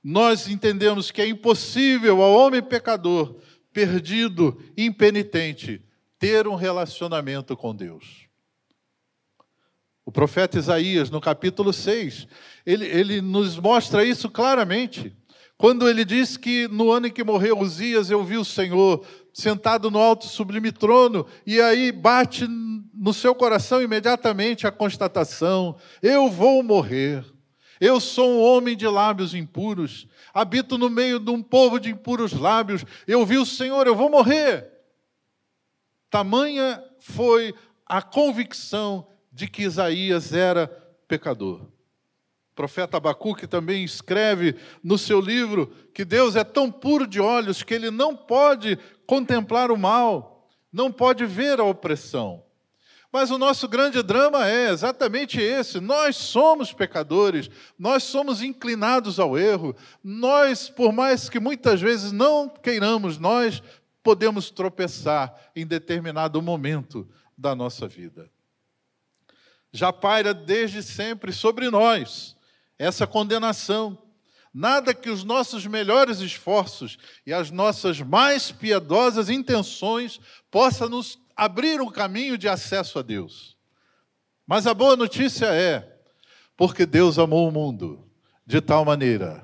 nós 0.02 0.48
entendemos 0.48 1.10
que 1.10 1.20
é 1.20 1.28
impossível 1.28 2.22
ao 2.22 2.32
homem 2.32 2.62
pecador, 2.62 3.38
perdido, 3.74 4.58
impenitente, 4.74 5.84
ter 6.18 6.48
um 6.48 6.54
relacionamento 6.54 7.54
com 7.54 7.76
Deus. 7.76 8.26
O 10.02 10.10
profeta 10.10 10.58
Isaías, 10.58 11.10
no 11.10 11.20
capítulo 11.20 11.74
6, 11.74 12.26
ele, 12.64 12.86
ele 12.86 13.20
nos 13.20 13.58
mostra 13.58 14.02
isso 14.02 14.30
claramente. 14.30 15.14
Quando 15.62 15.88
ele 15.88 16.04
diz 16.04 16.36
que 16.36 16.66
no 16.66 16.90
ano 16.90 17.06
em 17.06 17.10
que 17.12 17.22
morreu 17.22 17.60
Uzias, 17.60 18.10
eu 18.10 18.24
vi 18.24 18.36
o 18.36 18.44
Senhor 18.44 19.06
sentado 19.32 19.92
no 19.92 20.00
alto 20.00 20.26
sublime 20.26 20.72
trono, 20.72 21.24
e 21.46 21.60
aí 21.60 21.92
bate 21.92 22.48
no 22.48 23.14
seu 23.14 23.32
coração 23.32 23.80
imediatamente 23.80 24.66
a 24.66 24.72
constatação: 24.72 25.76
eu 26.02 26.28
vou 26.28 26.64
morrer. 26.64 27.24
Eu 27.80 28.00
sou 28.00 28.28
um 28.28 28.42
homem 28.42 28.76
de 28.76 28.88
lábios 28.88 29.36
impuros, 29.36 30.08
habito 30.34 30.76
no 30.76 30.90
meio 30.90 31.20
de 31.20 31.30
um 31.30 31.40
povo 31.40 31.78
de 31.78 31.90
impuros 31.90 32.32
lábios. 32.32 32.84
Eu 33.06 33.24
vi 33.24 33.38
o 33.38 33.46
Senhor, 33.46 33.86
eu 33.86 33.94
vou 33.94 34.10
morrer. 34.10 34.68
Tamanha 36.10 36.82
foi 36.98 37.54
a 37.86 38.02
convicção 38.02 39.06
de 39.30 39.46
que 39.46 39.62
Isaías 39.62 40.32
era 40.32 40.66
pecador. 41.06 41.71
O 42.52 42.54
profeta 42.54 42.98
Abacuque 42.98 43.46
também 43.46 43.82
escreve 43.82 44.56
no 44.84 44.98
seu 44.98 45.22
livro 45.22 45.72
que 45.94 46.04
Deus 46.04 46.36
é 46.36 46.44
tão 46.44 46.70
puro 46.70 47.06
de 47.06 47.18
olhos 47.18 47.62
que 47.62 47.72
ele 47.72 47.90
não 47.90 48.14
pode 48.14 48.78
contemplar 49.06 49.70
o 49.70 49.76
mal, 49.78 50.46
não 50.70 50.92
pode 50.92 51.24
ver 51.24 51.60
a 51.60 51.64
opressão. 51.64 52.44
Mas 53.10 53.30
o 53.30 53.38
nosso 53.38 53.66
grande 53.66 54.02
drama 54.02 54.46
é 54.46 54.68
exatamente 54.68 55.40
esse: 55.40 55.80
nós 55.80 56.14
somos 56.14 56.74
pecadores, 56.74 57.48
nós 57.78 58.02
somos 58.02 58.42
inclinados 58.42 59.18
ao 59.18 59.38
erro, 59.38 59.74
nós, 60.04 60.68
por 60.68 60.92
mais 60.92 61.30
que 61.30 61.40
muitas 61.40 61.80
vezes 61.80 62.12
não 62.12 62.50
queiramos, 62.50 63.16
nós 63.16 63.62
podemos 64.02 64.50
tropeçar 64.50 65.34
em 65.56 65.66
determinado 65.66 66.42
momento 66.42 67.08
da 67.36 67.54
nossa 67.54 67.88
vida 67.88 68.30
já 69.72 69.92
paira 69.92 70.34
desde 70.34 70.82
sempre 70.82 71.32
sobre 71.32 71.70
nós 71.70 72.36
essa 72.78 73.06
condenação. 73.06 73.98
Nada 74.52 74.92
que 74.92 75.08
os 75.08 75.24
nossos 75.24 75.66
melhores 75.66 76.20
esforços 76.20 76.98
e 77.26 77.32
as 77.32 77.50
nossas 77.50 78.00
mais 78.00 78.52
piedosas 78.52 79.30
intenções 79.30 80.20
possa 80.50 80.88
nos 80.88 81.18
abrir 81.34 81.80
um 81.80 81.90
caminho 81.90 82.36
de 82.36 82.48
acesso 82.48 82.98
a 82.98 83.02
Deus. 83.02 83.56
Mas 84.46 84.66
a 84.66 84.74
boa 84.74 84.94
notícia 84.94 85.46
é, 85.46 85.96
porque 86.56 86.84
Deus 86.84 87.18
amou 87.18 87.48
o 87.48 87.52
mundo 87.52 88.06
de 88.46 88.60
tal 88.60 88.84
maneira 88.84 89.42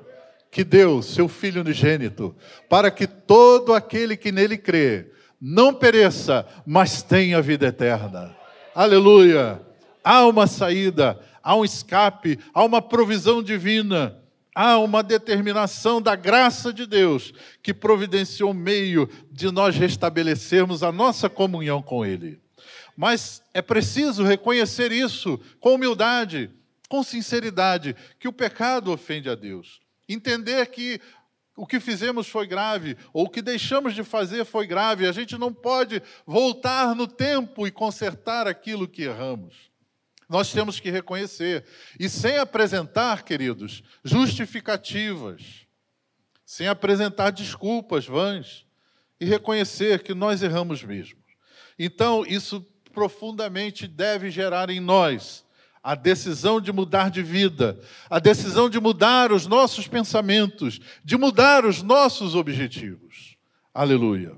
que 0.51 0.65
deu 0.65 1.03
seu 1.03 1.29
Filho 1.29 1.61
unigênito, 1.61 2.35
para 2.69 2.91
que 2.91 3.07
todo 3.07 3.75
aquele 3.75 4.17
que 4.17 4.33
nele 4.33 4.57
crê 4.57 5.13
não 5.41 5.75
pereça, 5.75 6.47
mas 6.67 7.03
tenha 7.03 7.41
vida 7.41 7.67
eterna. 7.67 8.35
Aleluia! 8.75 9.69
há 10.09 10.27
uma 10.27 10.47
saída, 10.47 11.21
há 11.43 11.57
um 11.57 11.65
escape, 11.65 12.39
há 12.53 12.65
uma 12.65 12.81
provisão 12.83 13.43
divina, 13.43 14.19
há 14.55 14.79
uma 14.79 15.03
determinação 15.03 16.03
da 16.03 16.17
graça 16.17 16.73
de 16.73 16.87
Deus 16.87 17.33
que 17.63 17.73
providenciou 17.73 18.53
meio 18.53 19.09
de 19.31 19.51
nós 19.51 19.77
restabelecermos 19.77 20.83
a 20.83 20.91
nossa 20.91 21.29
comunhão 21.29 21.81
com 21.81 22.05
Ele. 22.05 22.41
Mas 22.97 23.43
é 23.55 23.63
preciso 23.63 24.25
reconhecer 24.25 24.91
isso 24.91 25.39
com 25.61 25.75
humildade, 25.75 26.51
com 26.89 27.03
sinceridade, 27.05 27.95
que 28.19 28.27
o 28.27 28.33
pecado 28.33 28.91
ofende 28.91 29.31
a 29.31 29.37
Deus. 29.37 29.81
Entender 30.09 30.67
que 30.67 31.01
o 31.59 31.67
que 31.67 31.79
fizemos 31.81 32.29
foi 32.29 32.47
grave, 32.47 32.97
ou 33.13 33.27
o 33.27 33.29
que 33.29 33.43
deixamos 33.43 33.95
de 33.95 34.03
fazer 34.03 34.45
foi 34.45 34.67
grave. 34.67 35.07
A 35.07 35.13
gente 35.13 35.37
não 35.37 35.53
pode 35.53 36.03
voltar 36.27 36.95
no 36.95 37.07
tempo 37.07 37.67
e 37.67 37.71
consertar 37.71 38.47
aquilo 38.47 38.89
que 38.89 39.03
erramos. 39.03 39.55
Nós 40.29 40.53
temos 40.53 40.79
que 40.79 40.91
reconhecer. 40.91 41.65
E 41.99 42.09
sem 42.09 42.39
apresentar, 42.39 43.23
queridos, 43.23 43.83
justificativas, 44.05 45.67
sem 46.45 46.67
apresentar 46.67 47.31
desculpas 47.31 48.07
vãs, 48.07 48.67
e 49.21 49.25
reconhecer 49.25 50.03
que 50.03 50.15
nós 50.15 50.43
erramos 50.43 50.83
mesmo. 50.85 51.19
Então, 51.79 52.25
isso 52.27 52.65
profundamente 52.93 53.87
deve 53.87 54.31
gerar 54.31 54.71
em 54.71 54.81
nós 54.81 55.45
a 55.83 55.95
decisão 55.95 56.61
de 56.61 56.73
mudar 56.73 57.11
de 57.11 57.23
vida, 57.23 57.81
a 58.11 58.19
decisão 58.19 58.69
de 58.69 58.81
mudar 58.81 59.33
os 59.33 59.47
nossos 59.47 59.87
pensamentos, 59.87 60.81
de 61.05 61.17
mudar 61.17 61.65
os 61.65 61.83
nossos 61.83 62.35
objetivos. 62.35 63.37
Aleluia. 63.73 64.37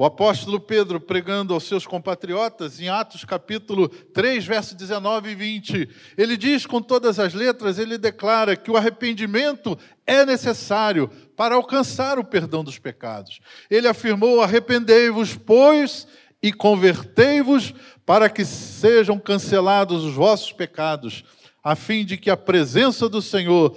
O 0.00 0.04
apóstolo 0.04 0.60
Pedro, 0.60 1.00
pregando 1.00 1.52
aos 1.52 1.64
seus 1.64 1.84
compatriotas, 1.84 2.80
em 2.80 2.88
Atos 2.88 3.24
capítulo 3.24 3.88
3, 3.88 4.46
verso 4.46 4.76
19 4.76 5.30
e 5.30 5.34
20, 5.34 5.88
ele 6.16 6.36
diz 6.36 6.64
com 6.64 6.80
todas 6.80 7.18
as 7.18 7.34
letras, 7.34 7.80
ele 7.80 7.98
declara 7.98 8.54
que 8.54 8.70
o 8.70 8.76
arrependimento 8.76 9.76
é 10.06 10.24
necessário 10.24 11.08
para 11.36 11.56
alcançar 11.56 12.16
o 12.16 12.22
perdão 12.22 12.62
dos 12.62 12.78
pecados. 12.78 13.40
Ele 13.68 13.88
afirmou: 13.88 14.40
arrependei-vos, 14.40 15.34
pois, 15.34 16.06
e 16.40 16.52
convertei-vos, 16.52 17.74
para 18.06 18.30
que 18.30 18.44
sejam 18.44 19.18
cancelados 19.18 20.04
os 20.04 20.14
vossos 20.14 20.52
pecados, 20.52 21.24
a 21.60 21.74
fim 21.74 22.04
de 22.04 22.16
que 22.16 22.30
a 22.30 22.36
presença 22.36 23.08
do 23.08 23.20
Senhor 23.20 23.76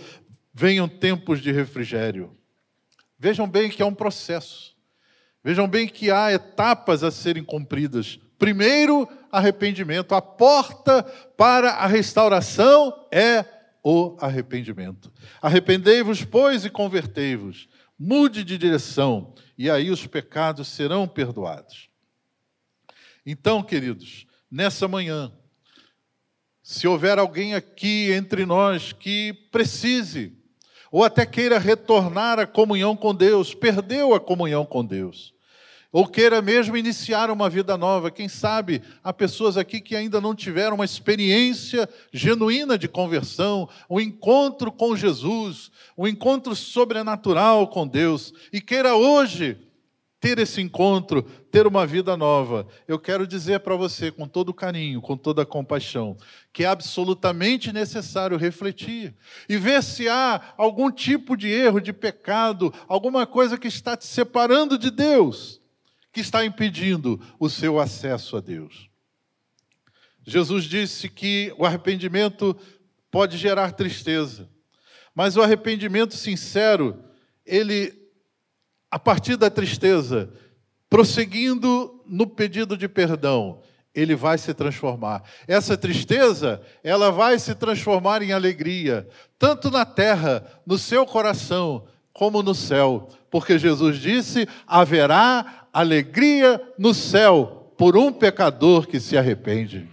venham 0.53 0.87
tempos 0.87 1.41
de 1.41 1.51
refrigério. 1.51 2.37
Vejam 3.17 3.47
bem 3.47 3.71
que 3.71 3.81
é 3.81 3.85
um 3.87 3.95
processo. 3.95 4.70
Vejam 5.43 5.67
bem 5.67 5.87
que 5.87 6.11
há 6.11 6.31
etapas 6.31 7.03
a 7.03 7.09
serem 7.09 7.43
cumpridas. 7.43 8.19
Primeiro, 8.37 9.07
arrependimento. 9.31 10.13
A 10.13 10.21
porta 10.21 11.03
para 11.35 11.71
a 11.71 11.87
restauração 11.87 13.07
é 13.11 13.45
o 13.83 14.15
arrependimento. 14.19 15.11
Arrependei-vos, 15.41 16.23
pois, 16.23 16.65
e 16.65 16.69
convertei-vos. 16.69 17.67
Mude 17.97 18.43
de 18.43 18.57
direção, 18.57 19.33
e 19.57 19.69
aí 19.69 19.89
os 19.89 20.05
pecados 20.07 20.67
serão 20.67 21.07
perdoados. 21.07 21.89
Então, 23.25 23.61
queridos, 23.61 24.25
nessa 24.49 24.87
manhã, 24.87 25.31
se 26.63 26.87
houver 26.87 27.19
alguém 27.19 27.53
aqui 27.53 28.11
entre 28.11 28.45
nós 28.45 28.91
que 28.91 29.33
precise 29.51 30.40
ou 30.91 31.03
até 31.03 31.25
queira 31.25 31.57
retornar 31.57 32.37
à 32.37 32.45
comunhão 32.45 32.95
com 32.95 33.15
Deus, 33.15 33.53
perdeu 33.53 34.13
a 34.13 34.19
comunhão 34.19 34.65
com 34.65 34.83
Deus, 34.83 35.33
ou 35.91 36.05
queira 36.05 36.41
mesmo 36.41 36.75
iniciar 36.75 37.31
uma 37.31 37.49
vida 37.49 37.77
nova. 37.77 38.11
Quem 38.11 38.27
sabe 38.27 38.81
há 39.03 39.13
pessoas 39.13 39.57
aqui 39.57 39.79
que 39.79 39.95
ainda 39.95 40.19
não 40.19 40.35
tiveram 40.35 40.75
uma 40.75 40.85
experiência 40.85 41.87
genuína 42.11 42.77
de 42.77 42.87
conversão, 42.87 43.69
um 43.89 43.99
encontro 43.99 44.71
com 44.71 44.95
Jesus, 44.95 45.71
um 45.97 46.05
encontro 46.05 46.55
sobrenatural 46.55 47.67
com 47.67 47.87
Deus, 47.87 48.33
e 48.51 48.59
queira 48.59 48.95
hoje 48.95 49.57
ter 50.19 50.37
esse 50.37 50.61
encontro, 50.61 51.25
ter 51.51 51.67
uma 51.67 51.85
vida 51.85 52.15
nova, 52.15 52.65
eu 52.87 52.97
quero 52.97 53.27
dizer 53.27 53.59
para 53.59 53.75
você, 53.75 54.09
com 54.09 54.25
todo 54.25 54.53
carinho, 54.53 55.01
com 55.01 55.17
toda 55.17 55.45
compaixão, 55.45 56.15
que 56.53 56.63
é 56.63 56.67
absolutamente 56.67 57.73
necessário 57.73 58.37
refletir 58.37 59.13
e 59.49 59.57
ver 59.57 59.83
se 59.83 60.07
há 60.07 60.53
algum 60.57 60.89
tipo 60.89 61.35
de 61.35 61.49
erro, 61.49 61.81
de 61.81 61.91
pecado, 61.91 62.73
alguma 62.87 63.27
coisa 63.27 63.57
que 63.57 63.67
está 63.67 63.97
te 63.97 64.05
separando 64.05 64.77
de 64.77 64.89
Deus, 64.89 65.59
que 66.13 66.21
está 66.21 66.45
impedindo 66.45 67.19
o 67.37 67.49
seu 67.49 67.79
acesso 67.79 68.37
a 68.37 68.39
Deus. 68.39 68.89
Jesus 70.23 70.63
disse 70.63 71.09
que 71.09 71.53
o 71.57 71.65
arrependimento 71.65 72.55
pode 73.09 73.37
gerar 73.37 73.73
tristeza, 73.73 74.49
mas 75.13 75.35
o 75.35 75.41
arrependimento 75.41 76.15
sincero, 76.15 77.03
ele 77.45 77.99
a 78.89 78.99
partir 78.99 79.37
da 79.37 79.49
tristeza, 79.49 80.29
prosseguindo 80.91 82.03
no 82.05 82.27
pedido 82.27 82.75
de 82.75 82.89
perdão, 82.89 83.59
ele 83.95 84.13
vai 84.13 84.37
se 84.37 84.53
transformar. 84.53 85.23
Essa 85.47 85.77
tristeza, 85.77 86.61
ela 86.83 87.09
vai 87.09 87.39
se 87.39 87.55
transformar 87.55 88.21
em 88.21 88.33
alegria, 88.33 89.07
tanto 89.39 89.71
na 89.71 89.85
terra, 89.85 90.45
no 90.67 90.77
seu 90.77 91.05
coração, 91.05 91.85
como 92.11 92.43
no 92.43 92.53
céu, 92.53 93.07
porque 93.29 93.57
Jesus 93.57 93.99
disse: 93.99 94.45
haverá 94.67 95.65
alegria 95.71 96.61
no 96.77 96.93
céu 96.93 97.73
por 97.77 97.95
um 97.95 98.11
pecador 98.11 98.85
que 98.85 98.99
se 98.99 99.17
arrepende. 99.17 99.87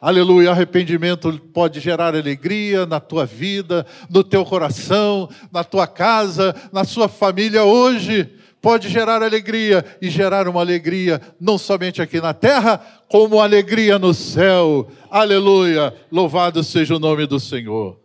Aleluia, 0.00 0.52
arrependimento 0.52 1.38
pode 1.52 1.80
gerar 1.80 2.14
alegria 2.14 2.86
na 2.86 2.98
tua 2.98 3.26
vida, 3.26 3.84
no 4.08 4.24
teu 4.24 4.42
coração, 4.42 5.28
na 5.52 5.62
tua 5.62 5.86
casa, 5.86 6.54
na 6.72 6.84
sua 6.84 7.08
família 7.08 7.62
hoje. 7.64 8.37
Pode 8.60 8.88
gerar 8.88 9.22
alegria 9.22 9.84
e 10.02 10.10
gerar 10.10 10.48
uma 10.48 10.60
alegria 10.60 11.20
não 11.40 11.56
somente 11.56 12.02
aqui 12.02 12.20
na 12.20 12.34
terra, 12.34 12.78
como 13.08 13.40
alegria 13.40 13.98
no 13.98 14.12
céu. 14.12 14.90
Aleluia, 15.10 15.94
louvado 16.10 16.64
seja 16.64 16.96
o 16.96 16.98
nome 16.98 17.26
do 17.26 17.38
Senhor. 17.38 17.98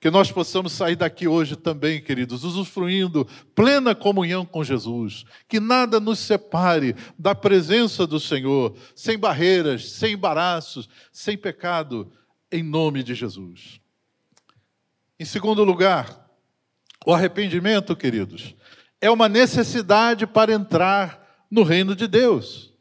Que 0.00 0.10
nós 0.10 0.30
possamos 0.30 0.72
sair 0.72 0.94
daqui 0.94 1.26
hoje 1.26 1.56
também, 1.56 2.00
queridos, 2.00 2.44
usufruindo 2.44 3.26
plena 3.54 3.94
comunhão 3.94 4.46
com 4.46 4.62
Jesus. 4.62 5.24
Que 5.48 5.58
nada 5.58 5.98
nos 5.98 6.20
separe 6.20 6.94
da 7.18 7.34
presença 7.34 8.06
do 8.06 8.20
Senhor, 8.20 8.74
sem 8.94 9.18
barreiras, 9.18 9.90
sem 9.90 10.14
embaraços, 10.14 10.88
sem 11.12 11.36
pecado, 11.36 12.10
em 12.50 12.62
nome 12.62 13.02
de 13.02 13.14
Jesus. 13.14 13.80
Em 15.18 15.24
segundo 15.24 15.64
lugar, 15.64 16.28
o 17.04 17.12
arrependimento, 17.12 17.96
queridos, 17.96 18.54
é 19.00 19.10
uma 19.10 19.28
necessidade 19.28 20.26
para 20.26 20.52
entrar 20.52 21.46
no 21.50 21.62
reino 21.62 21.94
de 21.94 22.06
Deus. 22.06 22.72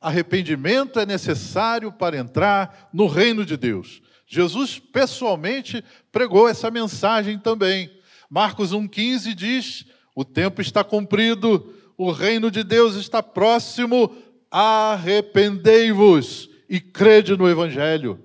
Arrependimento 0.00 1.00
é 1.00 1.06
necessário 1.06 1.92
para 1.92 2.16
entrar 2.16 2.88
no 2.92 3.06
reino 3.06 3.44
de 3.44 3.56
Deus. 3.56 4.02
Jesus 4.26 4.78
pessoalmente 4.78 5.84
pregou 6.10 6.48
essa 6.48 6.70
mensagem 6.70 7.38
também. 7.38 7.90
Marcos 8.28 8.72
1,15 8.72 9.34
diz: 9.34 9.84
O 10.14 10.24
tempo 10.24 10.60
está 10.60 10.82
cumprido, 10.82 11.74
o 11.96 12.10
reino 12.10 12.50
de 12.50 12.64
Deus 12.64 12.96
está 12.96 13.22
próximo, 13.22 14.14
arrependei-vos 14.50 16.50
e 16.68 16.80
crede 16.80 17.36
no 17.36 17.48
Evangelho. 17.48 18.20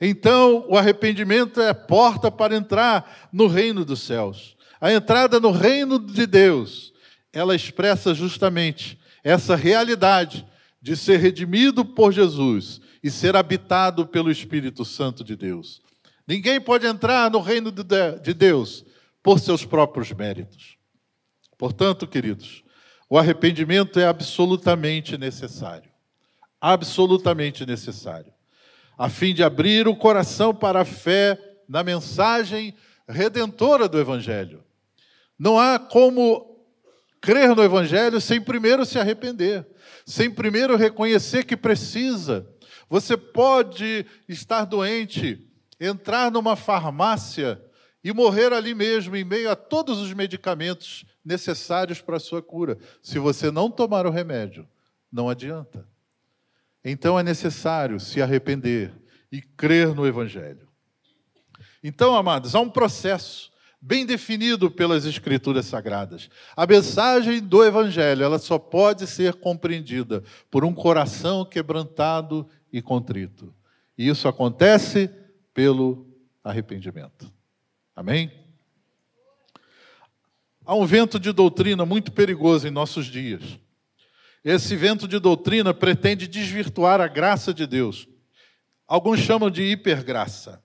Então, 0.00 0.64
o 0.68 0.76
arrependimento 0.76 1.60
é 1.60 1.70
a 1.70 1.74
porta 1.74 2.30
para 2.30 2.54
entrar 2.54 3.28
no 3.32 3.46
reino 3.46 3.84
dos 3.84 4.02
céus. 4.02 4.55
A 4.80 4.92
entrada 4.92 5.40
no 5.40 5.50
reino 5.50 5.98
de 5.98 6.26
Deus, 6.26 6.92
ela 7.32 7.54
expressa 7.54 8.14
justamente 8.14 8.98
essa 9.24 9.56
realidade 9.56 10.46
de 10.80 10.96
ser 10.96 11.18
redimido 11.18 11.84
por 11.84 12.12
Jesus 12.12 12.80
e 13.02 13.10
ser 13.10 13.36
habitado 13.36 14.06
pelo 14.06 14.30
Espírito 14.30 14.84
Santo 14.84 15.24
de 15.24 15.34
Deus. 15.34 15.82
Ninguém 16.26 16.60
pode 16.60 16.86
entrar 16.86 17.30
no 17.30 17.40
reino 17.40 17.70
de 17.70 18.34
Deus 18.34 18.84
por 19.22 19.38
seus 19.40 19.64
próprios 19.64 20.12
méritos. 20.12 20.76
Portanto, 21.56 22.06
queridos, 22.06 22.62
o 23.08 23.18
arrependimento 23.18 23.98
é 23.98 24.06
absolutamente 24.06 25.16
necessário. 25.16 25.90
Absolutamente 26.60 27.64
necessário. 27.64 28.32
A 28.98 29.08
fim 29.08 29.34
de 29.34 29.42
abrir 29.42 29.86
o 29.86 29.96
coração 29.96 30.54
para 30.54 30.80
a 30.80 30.84
fé 30.84 31.38
na 31.68 31.82
mensagem 31.82 32.74
redentora 33.08 33.88
do 33.88 33.98
Evangelho. 33.98 34.64
Não 35.38 35.58
há 35.58 35.78
como 35.78 36.64
crer 37.20 37.54
no 37.54 37.62
Evangelho 37.62 38.20
sem 38.20 38.40
primeiro 38.40 38.84
se 38.84 38.98
arrepender, 38.98 39.66
sem 40.04 40.30
primeiro 40.30 40.76
reconhecer 40.76 41.44
que 41.44 41.56
precisa 41.56 42.46
você 42.88 43.16
pode 43.16 44.06
estar 44.28 44.64
doente, 44.64 45.44
entrar 45.80 46.30
numa 46.30 46.54
farmácia 46.54 47.60
e 48.02 48.12
morrer 48.12 48.52
ali 48.52 48.74
mesmo, 48.74 49.16
em 49.16 49.24
meio 49.24 49.50
a 49.50 49.56
todos 49.56 49.98
os 49.98 50.12
medicamentos 50.12 51.04
necessários 51.24 52.00
para 52.00 52.16
a 52.16 52.20
sua 52.20 52.40
cura. 52.40 52.78
Se 53.02 53.18
você 53.18 53.50
não 53.50 53.70
tomar 53.70 54.06
o 54.06 54.10
remédio, 54.10 54.68
não 55.10 55.28
adianta. 55.28 55.86
Então 56.84 57.18
é 57.18 57.22
necessário 57.22 57.98
se 57.98 58.22
arrepender 58.22 58.92
e 59.32 59.42
crer 59.42 59.92
no 59.92 60.06
Evangelho. 60.06 60.68
Então, 61.82 62.14
amados, 62.14 62.54
há 62.54 62.60
um 62.60 62.70
processo 62.70 63.52
bem 63.80 64.04
definido 64.04 64.70
pelas 64.70 65.04
Escrituras 65.04 65.66
Sagradas. 65.66 66.28
A 66.56 66.66
mensagem 66.66 67.40
do 67.40 67.64
Evangelho 67.64 68.24
ela 68.24 68.38
só 68.38 68.58
pode 68.58 69.06
ser 69.06 69.34
compreendida 69.34 70.22
por 70.50 70.64
um 70.64 70.74
coração 70.74 71.44
quebrantado 71.44 72.48
e 72.72 72.82
contrito. 72.82 73.54
E 73.96 74.08
isso 74.08 74.28
acontece 74.28 75.10
pelo 75.54 76.06
arrependimento. 76.42 77.32
Amém? 77.94 78.30
Há 80.64 80.74
um 80.74 80.84
vento 80.84 81.18
de 81.20 81.32
doutrina 81.32 81.86
muito 81.86 82.10
perigoso 82.10 82.66
em 82.66 82.70
nossos 82.70 83.06
dias. 83.06 83.58
Esse 84.44 84.76
vento 84.76 85.08
de 85.08 85.18
doutrina 85.18 85.72
pretende 85.72 86.28
desvirtuar 86.28 87.00
a 87.00 87.08
graça 87.08 87.54
de 87.54 87.66
Deus. 87.66 88.08
Alguns 88.86 89.20
chamam 89.20 89.50
de 89.50 89.62
hipergraça. 89.62 90.62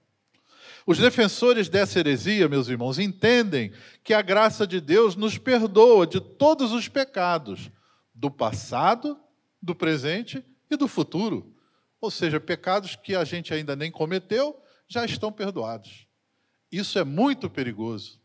Os 0.85 0.97
defensores 0.97 1.69
dessa 1.69 1.99
heresia, 1.99 2.49
meus 2.49 2.67
irmãos, 2.67 2.97
entendem 2.97 3.71
que 4.03 4.13
a 4.13 4.21
graça 4.21 4.65
de 4.65 4.81
Deus 4.81 5.15
nos 5.15 5.37
perdoa 5.37 6.07
de 6.07 6.19
todos 6.19 6.71
os 6.71 6.87
pecados, 6.87 7.69
do 8.13 8.31
passado, 8.31 9.19
do 9.61 9.75
presente 9.75 10.43
e 10.69 10.75
do 10.75 10.87
futuro. 10.87 11.53
Ou 11.99 12.09
seja, 12.09 12.39
pecados 12.39 12.95
que 12.95 13.15
a 13.15 13.23
gente 13.23 13.53
ainda 13.53 13.75
nem 13.75 13.91
cometeu 13.91 14.59
já 14.87 15.05
estão 15.05 15.31
perdoados. 15.31 16.07
Isso 16.71 16.97
é 16.97 17.03
muito 17.03 17.49
perigoso. 17.49 18.19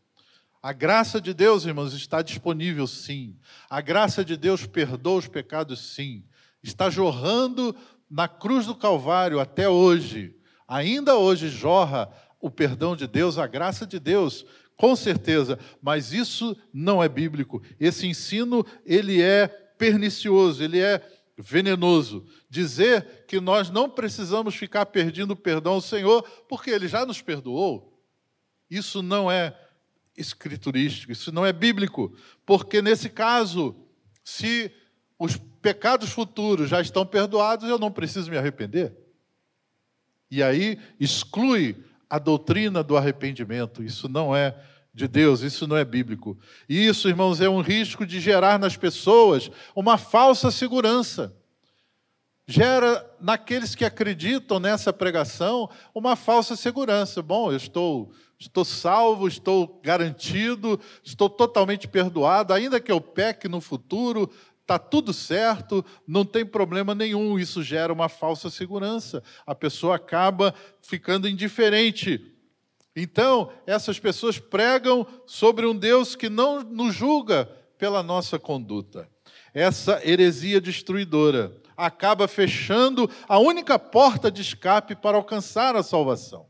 A 0.61 0.73
graça 0.73 1.21
de 1.21 1.33
Deus, 1.33 1.65
irmãos, 1.65 1.93
está 1.93 2.21
disponível 2.21 2.87
sim. 2.87 3.37
A 3.69 3.79
graça 3.79 4.25
de 4.25 4.35
Deus 4.35 4.65
perdoa 4.65 5.19
os 5.19 5.27
pecados 5.27 5.93
sim. 5.93 6.23
Está 6.63 6.89
jorrando 6.89 7.75
na 8.09 8.27
cruz 8.27 8.65
do 8.65 8.75
Calvário 8.75 9.39
até 9.39 9.69
hoje. 9.69 10.35
Ainda 10.67 11.15
hoje 11.15 11.47
jorra 11.49 12.11
o 12.47 12.51
perdão 12.51 12.95
de 12.95 13.05
Deus, 13.07 13.37
a 13.37 13.45
graça 13.45 13.85
de 13.85 13.99
Deus, 13.99 14.45
com 14.75 14.95
certeza, 14.95 15.59
mas 15.81 16.13
isso 16.13 16.55
não 16.73 17.03
é 17.03 17.09
bíblico. 17.09 17.61
Esse 17.79 18.07
ensino, 18.07 18.65
ele 18.85 19.21
é 19.21 19.47
pernicioso, 19.47 20.63
ele 20.63 20.79
é 20.79 21.01
venenoso. 21.37 22.25
Dizer 22.49 23.25
que 23.27 23.39
nós 23.39 23.69
não 23.69 23.89
precisamos 23.89 24.55
ficar 24.55 24.85
perdendo 24.87 25.35
perdão 25.35 25.73
ao 25.73 25.81
Senhor, 25.81 26.23
porque 26.47 26.69
ele 26.69 26.87
já 26.87 27.05
nos 27.05 27.21
perdoou. 27.21 28.01
Isso 28.69 29.01
não 29.01 29.31
é 29.31 29.55
escriturístico, 30.15 31.11
isso 31.11 31.31
não 31.31 31.45
é 31.45 31.53
bíblico, 31.53 32.15
porque 32.45 32.81
nesse 32.81 33.09
caso, 33.09 33.75
se 34.23 34.71
os 35.17 35.37
pecados 35.61 36.09
futuros 36.09 36.69
já 36.69 36.81
estão 36.81 37.05
perdoados, 37.05 37.69
eu 37.69 37.77
não 37.77 37.91
preciso 37.91 38.29
me 38.29 38.37
arrepender. 38.37 38.95
E 40.29 40.43
aí 40.43 40.79
exclui 40.99 41.83
a 42.09 42.19
doutrina 42.19 42.83
do 42.83 42.97
arrependimento. 42.97 43.83
Isso 43.83 44.07
não 44.07 44.35
é 44.35 44.55
de 44.93 45.07
Deus, 45.07 45.41
isso 45.41 45.67
não 45.67 45.77
é 45.77 45.85
bíblico. 45.85 46.37
E 46.67 46.87
isso, 46.87 47.07
irmãos, 47.07 47.39
é 47.39 47.47
um 47.47 47.61
risco 47.61 48.05
de 48.05 48.19
gerar 48.19 48.57
nas 48.57 48.75
pessoas 48.75 49.51
uma 49.75 49.97
falsa 49.97 50.49
segurança. 50.49 51.35
Gera 52.47 53.05
naqueles 53.19 53.75
que 53.75 53.85
acreditam 53.85 54.59
nessa 54.59 54.91
pregação 54.93 55.69
uma 55.93 56.15
falsa 56.15 56.55
segurança. 56.55 57.21
Bom, 57.21 57.51
eu 57.51 57.57
estou 57.57 58.11
estou 58.39 58.63
salvo, 58.63 59.27
estou 59.27 59.79
garantido, 59.83 60.79
estou 61.03 61.29
totalmente 61.29 61.87
perdoado, 61.87 62.53
ainda 62.53 62.79
que 62.79 62.91
eu 62.91 63.01
peque 63.01 63.47
no 63.47 63.59
futuro, 63.59 64.29
está 64.67 64.77
tudo 64.77 65.13
certo, 65.13 65.83
não 66.05 66.25
tem 66.25 66.45
problema 66.45 66.93
nenhum. 66.93 67.39
Isso 67.39 67.63
gera 67.63 67.93
uma 67.93 68.09
falsa 68.09 68.49
segurança. 68.49 69.23
A 69.45 69.55
pessoa 69.55 69.95
acaba 69.95 70.53
ficando 70.81 71.29
indiferente. 71.29 72.33
Então, 72.93 73.49
essas 73.65 73.97
pessoas 73.97 74.37
pregam 74.39 75.07
sobre 75.25 75.65
um 75.65 75.73
Deus 75.73 76.17
que 76.17 76.27
não 76.27 76.61
nos 76.63 76.93
julga 76.93 77.45
pela 77.77 78.03
nossa 78.03 78.37
conduta. 78.37 79.09
Essa 79.53 80.01
heresia 80.03 80.59
destruidora 80.59 81.55
acaba 81.77 82.27
fechando 82.27 83.09
a 83.25 83.39
única 83.39 83.79
porta 83.79 84.29
de 84.29 84.41
escape 84.41 84.95
para 84.95 85.15
alcançar 85.15 85.77
a 85.77 85.83
salvação. 85.83 86.47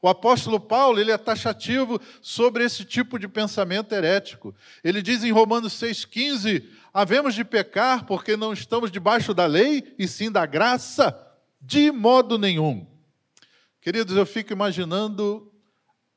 O 0.00 0.08
apóstolo 0.08 0.60
Paulo, 0.60 1.00
ele 1.00 1.10
é 1.10 1.18
taxativo 1.18 2.00
sobre 2.22 2.64
esse 2.64 2.84
tipo 2.84 3.18
de 3.18 3.26
pensamento 3.26 3.92
herético. 3.92 4.54
Ele 4.84 5.02
diz 5.02 5.24
em 5.24 5.32
Romanos 5.32 5.72
6,15: 5.72 6.64
havemos 6.92 7.34
de 7.34 7.44
pecar 7.44 8.04
porque 8.04 8.36
não 8.36 8.52
estamos 8.52 8.90
debaixo 8.90 9.32
da 9.32 9.46
lei, 9.46 9.94
e 9.98 10.06
sim 10.06 10.30
da 10.30 10.46
graça? 10.46 11.16
De 11.60 11.90
modo 11.90 12.38
nenhum. 12.38 12.86
Queridos, 13.80 14.16
eu 14.16 14.26
fico 14.26 14.52
imaginando 14.52 15.52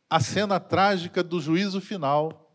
a 0.09 0.19
cena 0.19 0.59
trágica 0.59 1.23
do 1.23 1.39
juízo 1.39 1.79
final, 1.79 2.51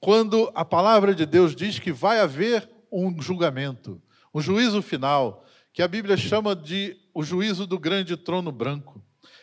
quando 0.00 0.50
a 0.54 0.64
palavra 0.64 1.14
de 1.14 1.26
Deus 1.26 1.54
diz 1.54 1.78
que 1.78 1.92
vai 1.92 2.20
haver 2.20 2.66
um 2.90 3.20
julgamento, 3.20 4.00
um 4.32 4.40
juízo 4.40 4.80
final, 4.80 5.44
que 5.72 5.82
a 5.82 5.88
Bíblia 5.88 6.16
chama 6.16 6.56
de 6.56 6.96
o 7.12 7.22
juízo 7.22 7.66
do 7.66 7.78
grande 7.78 8.16
trono 8.16 8.50
branco. 8.50 9.02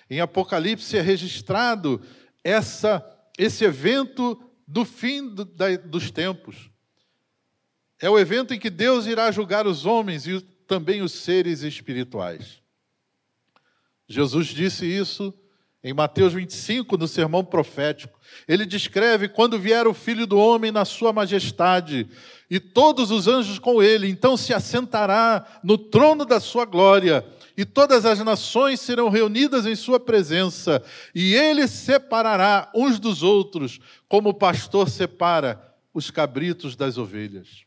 Em 0.09 0.19
Apocalipse 0.19 0.97
é 0.97 1.01
registrado 1.01 2.01
essa, 2.43 3.05
esse 3.37 3.65
evento 3.65 4.41
do 4.67 4.83
fim 4.83 5.27
do, 5.27 5.45
da, 5.45 5.75
dos 5.77 6.09
tempos. 6.09 6.70
É 8.01 8.09
o 8.09 8.17
evento 8.17 8.53
em 8.53 8.59
que 8.59 8.69
Deus 8.69 9.05
irá 9.05 9.31
julgar 9.31 9.67
os 9.67 9.85
homens 9.85 10.25
e 10.25 10.41
também 10.67 11.01
os 11.01 11.11
seres 11.11 11.61
espirituais. 11.61 12.61
Jesus 14.07 14.47
disse 14.47 14.85
isso 14.85 15.33
em 15.83 15.93
Mateus 15.93 16.33
25, 16.33 16.95
no 16.97 17.07
sermão 17.07 17.43
profético. 17.43 18.19
Ele 18.47 18.65
descreve 18.65 19.27
quando 19.27 19.57
vier 19.57 19.87
o 19.87 19.93
filho 19.93 20.27
do 20.27 20.37
homem 20.37 20.71
na 20.71 20.85
sua 20.85 21.11
majestade 21.11 22.07
e 22.49 22.59
todos 22.59 23.09
os 23.09 23.27
anjos 23.27 23.57
com 23.57 23.81
ele, 23.81 24.07
então 24.07 24.37
se 24.37 24.53
assentará 24.53 25.59
no 25.63 25.77
trono 25.77 26.25
da 26.25 26.39
sua 26.39 26.65
glória 26.65 27.25
e 27.57 27.65
todas 27.65 28.05
as 28.05 28.19
nações 28.19 28.79
serão 28.79 29.09
reunidas 29.09 29.65
em 29.65 29.75
sua 29.75 29.99
presença, 29.99 30.83
e 31.13 31.35
ele 31.35 31.67
separará 31.67 32.71
uns 32.73 32.99
dos 32.99 33.21
outros, 33.23 33.79
como 34.07 34.29
o 34.29 34.33
pastor 34.33 34.89
separa 34.89 35.61
os 35.93 36.09
cabritos 36.09 36.75
das 36.75 36.97
ovelhas. 36.97 37.65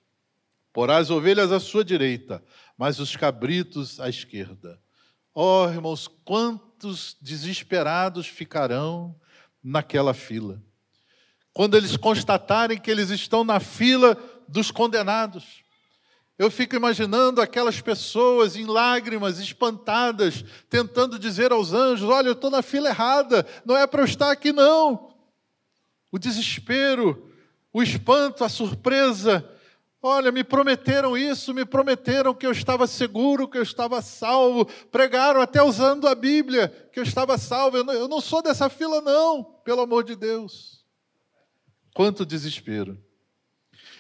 Porá 0.75 0.97
as 0.97 1.09
ovelhas 1.09 1.53
à 1.53 1.61
sua 1.61 1.85
direita, 1.85 2.43
mas 2.77 2.99
os 2.99 3.15
cabritos 3.15 4.01
à 4.01 4.09
esquerda. 4.09 4.77
Oh, 5.33 5.69
irmãos, 5.69 6.09
quantos 6.25 7.17
desesperados 7.23 8.27
ficarão 8.27 9.15
naquela 9.63 10.13
fila. 10.13 10.61
Quando 11.53 11.77
eles 11.77 11.97
constatarem 11.97 12.77
que 12.77 12.91
eles 12.91 13.11
estão 13.11 13.45
na 13.45 13.61
fila 13.61 14.19
dos 14.49 14.73
condenados. 14.73 15.63
Eu 16.37 16.51
fico 16.51 16.75
imaginando 16.75 17.41
aquelas 17.41 17.81
pessoas 17.81 18.57
em 18.57 18.67
lágrimas, 18.67 19.39
espantadas, 19.39 20.45
tentando 20.69 21.21
dizer 21.21 21.53
aos 21.53 21.73
anjos: 21.73 22.09
Olha, 22.09 22.27
eu 22.27 22.33
estou 22.33 22.51
na 22.51 22.63
fila 22.63 22.89
errada, 22.89 23.47
não 23.65 23.77
é 23.77 23.87
para 23.87 24.03
eu 24.03 24.07
estar 24.07 24.33
aqui, 24.33 24.53
não. 24.53 25.15
O 26.11 26.19
desespero, 26.19 27.33
o 27.73 27.81
espanto, 27.81 28.43
a 28.43 28.49
surpresa. 28.49 29.49
Olha, 30.07 30.31
me 30.31 30.45
prometeram 30.45 31.17
isso, 31.17 31.55
me 31.55 31.65
prometeram 31.65 32.35
que 32.35 32.47
eu 32.47 32.53
estava 32.53 32.87
seguro, 32.87 33.49
que 33.49 33.57
eu 33.57 33.63
estava 33.63 34.03
salvo. 34.03 34.67
Pregaram 34.93 35.41
até 35.41 35.63
usando 35.63 36.07
a 36.07 36.15
Bíblia 36.15 36.69
que 36.93 37.01
eu 37.01 37.03
estava 37.03 37.39
salvo. 37.39 37.79
Eu 37.79 37.85
não, 37.85 37.95
eu 37.95 38.07
não 38.07 38.21
sou 38.21 38.43
dessa 38.43 38.69
fila, 38.69 39.01
não, 39.01 39.43
pelo 39.65 39.81
amor 39.81 40.05
de 40.05 40.15
Deus. 40.15 40.85
Quanto 41.95 42.27
desespero. 42.27 43.03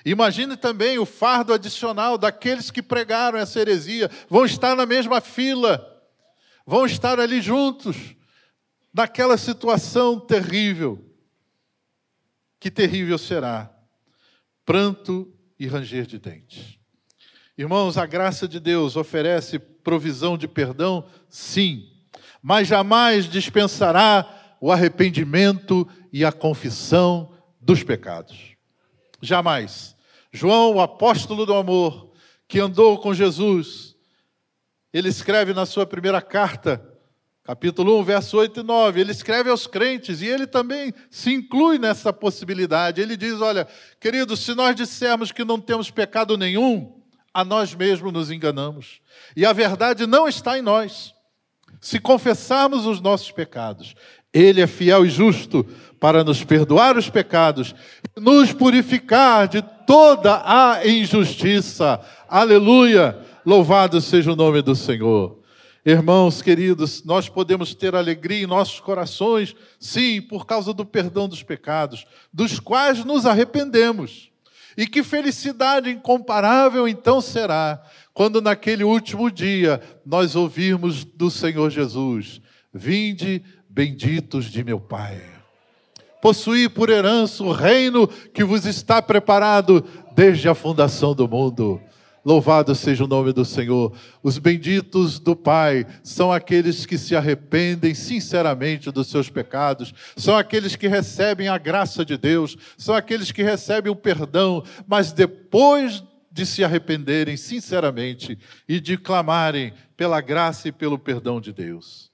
Imagine 0.04 0.58
também 0.58 0.98
o 0.98 1.06
fardo 1.06 1.54
adicional 1.54 2.18
daqueles 2.18 2.70
que 2.70 2.82
pregaram 2.82 3.38
essa 3.38 3.58
heresia, 3.58 4.10
vão 4.28 4.44
estar 4.44 4.76
na 4.76 4.84
mesma 4.84 5.22
fila, 5.22 6.04
vão 6.66 6.84
estar 6.84 7.18
ali 7.18 7.40
juntos, 7.40 7.96
naquela 8.92 9.38
situação 9.38 10.20
terrível. 10.20 11.02
Que 12.60 12.70
terrível 12.70 13.16
será! 13.16 13.74
Pranto 14.66 15.33
e 15.58 15.66
ranger 15.66 16.06
de 16.06 16.18
dentes. 16.18 16.78
Irmãos, 17.56 17.96
a 17.96 18.06
graça 18.06 18.48
de 18.48 18.58
Deus 18.58 18.96
oferece 18.96 19.58
provisão 19.58 20.36
de 20.36 20.48
perdão, 20.48 21.06
sim, 21.28 21.88
mas 22.42 22.66
jamais 22.66 23.26
dispensará 23.26 24.56
o 24.60 24.72
arrependimento 24.72 25.88
e 26.12 26.24
a 26.24 26.32
confissão 26.32 27.32
dos 27.60 27.82
pecados. 27.82 28.54
Jamais. 29.20 29.96
João, 30.32 30.74
o 30.74 30.80
apóstolo 30.80 31.46
do 31.46 31.54
amor, 31.54 32.12
que 32.48 32.58
andou 32.58 32.98
com 32.98 33.14
Jesus, 33.14 33.94
ele 34.92 35.08
escreve 35.08 35.52
na 35.52 35.66
sua 35.66 35.86
primeira 35.86 36.20
carta, 36.20 36.93
capítulo 37.44 38.00
1, 38.00 38.04
verso 38.04 38.38
8 38.38 38.60
e 38.60 38.62
9, 38.62 39.00
ele 39.00 39.12
escreve 39.12 39.50
aos 39.50 39.66
crentes 39.66 40.22
e 40.22 40.26
ele 40.26 40.46
também 40.46 40.94
se 41.10 41.30
inclui 41.30 41.78
nessa 41.78 42.12
possibilidade. 42.12 43.02
Ele 43.02 43.16
diz: 43.16 43.40
Olha, 43.40 43.68
queridos, 44.00 44.40
se 44.40 44.54
nós 44.54 44.74
dissermos 44.74 45.30
que 45.30 45.44
não 45.44 45.60
temos 45.60 45.90
pecado 45.90 46.38
nenhum, 46.38 46.90
a 47.32 47.44
nós 47.44 47.74
mesmos 47.74 48.12
nos 48.12 48.30
enganamos, 48.30 49.00
e 49.36 49.44
a 49.44 49.52
verdade 49.52 50.06
não 50.06 50.26
está 50.26 50.58
em 50.58 50.62
nós. 50.62 51.12
Se 51.80 52.00
confessarmos 52.00 52.86
os 52.86 52.98
nossos 53.00 53.30
pecados, 53.30 53.94
Ele 54.32 54.62
é 54.62 54.66
fiel 54.66 55.04
e 55.04 55.10
justo 55.10 55.66
para 56.00 56.24
nos 56.24 56.42
perdoar 56.42 56.96
os 56.96 57.10
pecados 57.10 57.74
e 58.16 58.20
nos 58.20 58.54
purificar 58.54 59.48
de 59.48 59.60
toda 59.86 60.40
a 60.46 60.86
injustiça. 60.86 62.00
Aleluia! 62.26 63.18
Louvado 63.44 64.00
seja 64.00 64.32
o 64.32 64.36
nome 64.36 64.62
do 64.62 64.74
Senhor. 64.74 65.43
Irmãos 65.86 66.40
queridos, 66.40 67.04
nós 67.04 67.28
podemos 67.28 67.74
ter 67.74 67.94
alegria 67.94 68.44
em 68.44 68.46
nossos 68.46 68.80
corações, 68.80 69.54
sim, 69.78 70.22
por 70.22 70.46
causa 70.46 70.72
do 70.72 70.82
perdão 70.82 71.28
dos 71.28 71.42
pecados, 71.42 72.06
dos 72.32 72.58
quais 72.58 73.04
nos 73.04 73.26
arrependemos. 73.26 74.30
E 74.78 74.86
que 74.86 75.02
felicidade 75.02 75.90
incomparável 75.90 76.88
então 76.88 77.20
será 77.20 77.82
quando 78.14 78.40
naquele 78.40 78.82
último 78.82 79.30
dia 79.30 79.78
nós 80.06 80.34
ouvirmos 80.34 81.04
do 81.04 81.30
Senhor 81.30 81.68
Jesus: 81.68 82.40
Vinde, 82.72 83.42
benditos 83.68 84.46
de 84.46 84.64
meu 84.64 84.80
Pai. 84.80 85.20
Possuí 86.22 86.66
por 86.66 86.88
herança 86.88 87.44
o 87.44 87.52
reino 87.52 88.08
que 88.08 88.42
vos 88.42 88.64
está 88.64 89.02
preparado 89.02 89.84
desde 90.14 90.48
a 90.48 90.54
fundação 90.54 91.14
do 91.14 91.28
mundo. 91.28 91.78
Louvado 92.24 92.74
seja 92.74 93.04
o 93.04 93.06
nome 93.06 93.32
do 93.32 93.44
Senhor. 93.44 93.92
Os 94.22 94.38
benditos 94.38 95.18
do 95.18 95.36
Pai 95.36 95.86
são 96.02 96.32
aqueles 96.32 96.86
que 96.86 96.96
se 96.96 97.14
arrependem 97.14 97.94
sinceramente 97.94 98.90
dos 98.90 99.08
seus 99.08 99.28
pecados, 99.28 99.92
são 100.16 100.34
aqueles 100.34 100.74
que 100.74 100.88
recebem 100.88 101.48
a 101.48 101.58
graça 101.58 102.04
de 102.04 102.16
Deus, 102.16 102.56
são 102.78 102.94
aqueles 102.94 103.30
que 103.30 103.42
recebem 103.42 103.92
o 103.92 103.96
perdão, 103.96 104.64
mas 104.86 105.12
depois 105.12 106.02
de 106.32 106.46
se 106.46 106.64
arrependerem 106.64 107.36
sinceramente 107.36 108.38
e 108.66 108.80
de 108.80 108.96
clamarem 108.96 109.74
pela 109.96 110.20
graça 110.20 110.68
e 110.68 110.72
pelo 110.72 110.98
perdão 110.98 111.40
de 111.40 111.52
Deus. 111.52 112.10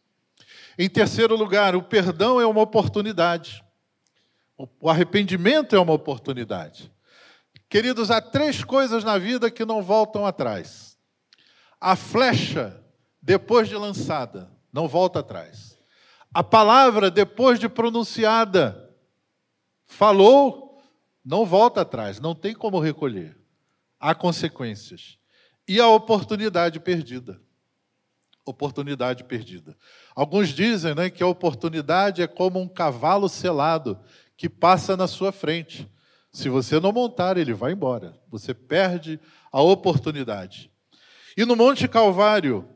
Em 0.76 0.88
terceiro 0.88 1.36
lugar, 1.36 1.76
o 1.76 1.82
perdão 1.82 2.40
é 2.40 2.46
uma 2.46 2.60
oportunidade. 2.60 3.64
O 4.80 4.90
arrependimento 4.90 5.74
é 5.74 5.78
uma 5.78 5.92
oportunidade. 5.92 6.90
Queridos, 7.70 8.10
há 8.10 8.20
três 8.20 8.64
coisas 8.64 9.04
na 9.04 9.16
vida 9.16 9.48
que 9.48 9.64
não 9.64 9.80
voltam 9.80 10.26
atrás. 10.26 10.98
A 11.80 11.94
flecha, 11.94 12.84
depois 13.22 13.68
de 13.68 13.76
lançada, 13.76 14.50
não 14.72 14.88
volta 14.88 15.20
atrás. 15.20 15.78
A 16.34 16.42
palavra, 16.42 17.12
depois 17.12 17.60
de 17.60 17.68
pronunciada, 17.68 18.92
falou, 19.86 20.82
não 21.24 21.46
volta 21.46 21.82
atrás, 21.82 22.18
não 22.18 22.34
tem 22.34 22.54
como 22.54 22.80
recolher. 22.80 23.38
Há 24.00 24.16
consequências. 24.16 25.16
E 25.68 25.80
a 25.80 25.86
oportunidade 25.86 26.80
perdida. 26.80 27.40
Oportunidade 28.44 29.22
perdida. 29.22 29.76
Alguns 30.16 30.48
dizem 30.48 30.92
né, 30.92 31.08
que 31.08 31.22
a 31.22 31.28
oportunidade 31.28 32.20
é 32.20 32.26
como 32.26 32.58
um 32.58 32.66
cavalo 32.66 33.28
selado 33.28 33.96
que 34.36 34.48
passa 34.48 34.96
na 34.96 35.06
sua 35.06 35.30
frente. 35.30 35.88
Se 36.32 36.48
você 36.48 36.78
não 36.78 36.92
montar, 36.92 37.36
ele 37.36 37.52
vai 37.52 37.72
embora. 37.72 38.18
Você 38.30 38.54
perde 38.54 39.18
a 39.50 39.60
oportunidade. 39.60 40.70
E 41.36 41.44
no 41.44 41.56
Monte 41.56 41.88
Calvário, 41.88 42.68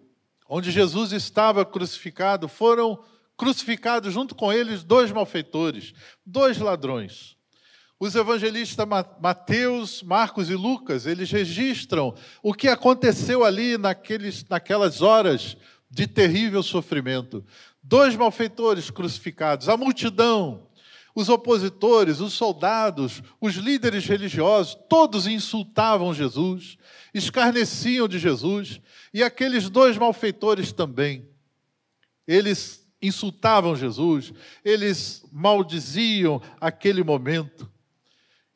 onde 0.48 0.70
Jesus 0.70 1.12
estava 1.12 1.64
crucificado, 1.64 2.48
foram 2.48 3.02
crucificados 3.36 4.12
junto 4.12 4.34
com 4.34 4.52
eles 4.52 4.82
dois 4.82 5.10
malfeitores, 5.10 5.92
dois 6.24 6.58
ladrões. 6.58 7.36
Os 7.98 8.14
evangelistas 8.14 8.86
Mateus, 9.20 10.02
Marcos 10.02 10.50
e 10.50 10.54
Lucas, 10.54 11.06
eles 11.06 11.30
registram 11.30 12.14
o 12.42 12.52
que 12.52 12.68
aconteceu 12.68 13.44
ali 13.44 13.78
naqueles, 13.78 14.44
naquelas 14.48 15.00
horas 15.00 15.56
de 15.88 16.06
terrível 16.06 16.62
sofrimento. 16.62 17.44
Dois 17.82 18.16
malfeitores 18.16 18.90
crucificados, 18.90 19.68
a 19.68 19.76
multidão, 19.76 20.66
os 21.14 21.28
opositores, 21.28 22.20
os 22.20 22.32
soldados, 22.32 23.22
os 23.40 23.54
líderes 23.54 24.04
religiosos, 24.04 24.76
todos 24.88 25.26
insultavam 25.26 26.12
Jesus, 26.12 26.76
escarneciam 27.12 28.08
de 28.08 28.18
Jesus, 28.18 28.80
e 29.12 29.22
aqueles 29.22 29.70
dois 29.70 29.96
malfeitores 29.96 30.72
também. 30.72 31.28
Eles 32.26 32.84
insultavam 33.00 33.76
Jesus, 33.76 34.32
eles 34.64 35.24
maldiziam 35.30 36.42
aquele 36.60 37.04
momento. 37.04 37.70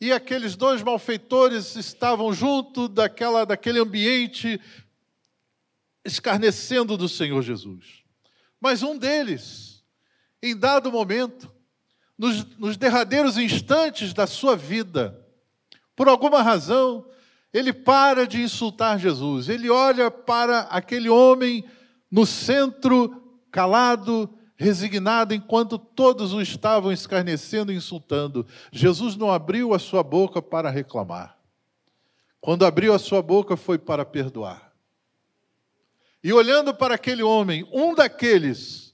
E 0.01 0.13
aqueles 0.13 0.57
dois 0.57 0.83
malfeitores 0.83 1.77
estavam 1.77 2.33
junto 2.33 2.89
daquela, 2.89 3.45
daquele 3.45 3.79
ambiente 3.79 4.61
escarnecendo 6.05 6.97
do 6.97 7.09
Senhor 7.09 7.43
Jesus. 7.43 8.03
Mas 8.61 8.83
um 8.83 8.97
deles, 8.97 9.85
em 10.43 10.57
dado 10.57 10.91
momento, 10.91 11.53
nos, 12.19 12.45
nos 12.57 12.77
derradeiros 12.77 13.39
instantes 13.39 14.13
da 14.13 14.27
sua 14.27 14.57
vida, 14.57 15.25
por 15.95 16.09
alguma 16.09 16.43
razão, 16.43 17.07
ele 17.53 17.73
para 17.73 18.27
de 18.27 18.43
insultar 18.43 18.99
Jesus, 18.99 19.49
ele 19.49 19.71
olha 19.71 20.11
para 20.11 20.61
aquele 20.63 21.09
homem 21.09 21.65
no 22.11 22.27
centro, 22.27 23.41
calado, 23.51 24.29
resignado, 24.57 25.33
enquanto 25.33 25.79
todos 25.79 26.35
o 26.35 26.43
estavam 26.43 26.93
escarnecendo 26.93 27.73
e 27.73 27.77
insultando. 27.77 28.45
Jesus 28.73 29.15
não 29.15 29.31
abriu 29.31 29.73
a 29.73 29.79
sua 29.79 30.03
boca 30.03 30.43
para 30.43 30.69
reclamar. 30.69 31.39
Quando 32.41 32.67
abriu 32.67 32.93
a 32.93 32.99
sua 32.99 33.23
boca 33.23 33.57
foi 33.57 33.79
para 33.79 34.05
perdoar. 34.05 34.73
E 36.23 36.33
olhando 36.33 36.75
para 36.75 36.97
aquele 36.97 37.23
homem, 37.23 37.67
um 37.73 37.95
daqueles 37.95 38.88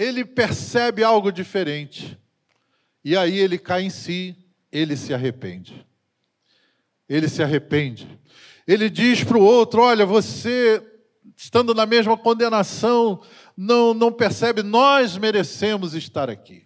ele 0.00 0.24
percebe 0.24 1.04
algo 1.04 1.30
diferente. 1.30 2.18
E 3.04 3.14
aí 3.14 3.38
ele 3.38 3.58
cai 3.58 3.82
em 3.82 3.90
si, 3.90 4.34
ele 4.72 4.96
se 4.96 5.12
arrepende. 5.12 5.86
Ele 7.06 7.28
se 7.28 7.42
arrepende. 7.42 8.08
Ele 8.66 8.88
diz 8.88 9.22
para 9.22 9.36
o 9.36 9.42
outro: 9.42 9.82
Olha, 9.82 10.06
você, 10.06 10.82
estando 11.36 11.74
na 11.74 11.84
mesma 11.84 12.16
condenação, 12.16 13.20
não, 13.54 13.92
não 13.92 14.10
percebe, 14.10 14.62
nós 14.62 15.18
merecemos 15.18 15.92
estar 15.92 16.30
aqui. 16.30 16.64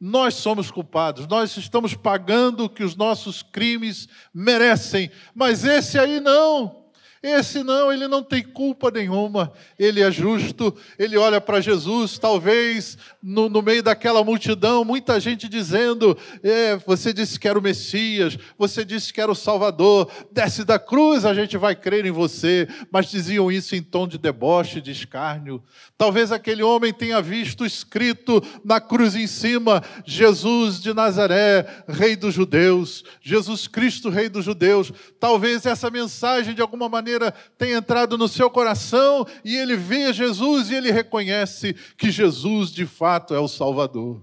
Nós 0.00 0.34
somos 0.34 0.70
culpados, 0.70 1.28
nós 1.28 1.54
estamos 1.58 1.94
pagando 1.94 2.64
o 2.64 2.70
que 2.70 2.82
os 2.82 2.96
nossos 2.96 3.42
crimes 3.42 4.08
merecem, 4.32 5.10
mas 5.34 5.62
esse 5.62 5.98
aí 5.98 6.20
não. 6.20 6.81
Esse 7.22 7.62
não, 7.62 7.92
ele 7.92 8.08
não 8.08 8.20
tem 8.20 8.42
culpa 8.42 8.90
nenhuma, 8.90 9.52
ele 9.78 10.02
é 10.02 10.10
justo, 10.10 10.74
ele 10.98 11.16
olha 11.16 11.40
para 11.40 11.60
Jesus, 11.60 12.18
talvez 12.18 12.98
no, 13.22 13.48
no, 13.48 13.62
meio 13.62 13.80
daquela 13.80 14.24
multidão, 14.24 14.84
muita 14.84 15.20
gente 15.20 15.48
dizendo: 15.48 16.18
é, 16.42 16.76
Você 16.78 17.12
disse 17.12 17.38
que 17.38 17.46
era 17.46 17.56
o 17.56 17.62
Messias, 17.62 18.36
você 18.58 18.84
disse 18.84 19.12
que 19.12 19.20
era 19.20 19.30
o 19.30 19.36
Salvador, 19.36 20.10
desce 20.32 20.64
da 20.64 20.80
cruz, 20.80 21.24
a 21.24 21.32
gente 21.32 21.56
vai 21.56 21.76
crer 21.76 22.04
em 22.04 22.10
você. 22.10 22.66
Mas 22.90 23.08
diziam 23.08 23.52
isso 23.52 23.76
em 23.76 23.82
tom 23.82 24.08
de 24.08 24.18
deboche, 24.18 24.80
de 24.80 24.90
escárnio. 24.90 25.62
Talvez 25.96 26.32
aquele 26.32 26.64
homem 26.64 26.92
tenha 26.92 27.22
visto 27.22 27.64
escrito 27.64 28.42
na 28.64 28.80
cruz 28.80 29.14
em 29.14 29.28
cima: 29.28 29.80
Jesus 30.04 30.80
de 30.80 30.92
Nazaré, 30.92 31.84
Rei 31.86 32.16
dos 32.16 32.34
Judeus, 32.34 33.04
Jesus 33.20 33.68
Cristo, 33.68 34.10
Rei 34.10 34.28
dos 34.28 34.44
Judeus. 34.44 34.92
Talvez 35.20 35.64
essa 35.64 35.88
mensagem, 35.88 36.54
de 36.54 36.60
alguma 36.60 36.88
maneira, 36.88 37.11
maneira 37.12 37.34
tem 37.58 37.72
entrado 37.72 38.16
no 38.16 38.28
seu 38.28 38.48
coração 38.48 39.26
e 39.44 39.56
ele 39.56 39.76
vê 39.76 40.12
Jesus 40.12 40.70
e 40.70 40.74
ele 40.74 40.90
reconhece 40.90 41.74
que 41.96 42.10
Jesus 42.10 42.70
de 42.70 42.86
fato 42.86 43.34
é 43.34 43.38
o 43.38 43.48
Salvador. 43.48 44.20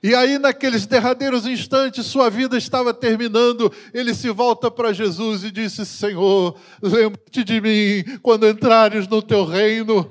E 0.00 0.14
aí, 0.14 0.38
naqueles 0.38 0.86
derradeiros 0.86 1.44
instantes, 1.44 2.06
sua 2.06 2.30
vida 2.30 2.56
estava 2.56 2.94
terminando. 2.94 3.72
Ele 3.92 4.14
se 4.14 4.30
volta 4.30 4.70
para 4.70 4.92
Jesus 4.92 5.42
e 5.42 5.50
disse: 5.50 5.84
Senhor, 5.84 6.56
lembra-te 6.80 7.42
de 7.42 7.60
mim 7.60 8.18
quando 8.22 8.46
entrares 8.46 9.08
no 9.08 9.20
teu 9.20 9.44
reino. 9.44 10.08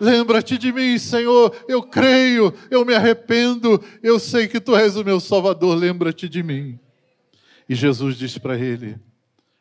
Lembra-te 0.00 0.56
de 0.56 0.72
mim, 0.72 0.96
Senhor. 0.98 1.52
Eu 1.66 1.82
creio, 1.82 2.54
eu 2.70 2.84
me 2.84 2.94
arrependo. 2.94 3.82
Eu 4.00 4.20
sei 4.20 4.46
que 4.46 4.60
tu 4.60 4.76
és 4.76 4.94
o 4.94 5.04
meu 5.04 5.18
Salvador. 5.18 5.76
Lembra-te 5.76 6.28
de 6.28 6.40
mim. 6.44 6.78
E 7.68 7.74
Jesus 7.74 8.16
disse 8.16 8.38
para 8.38 8.56
ele: 8.56 9.00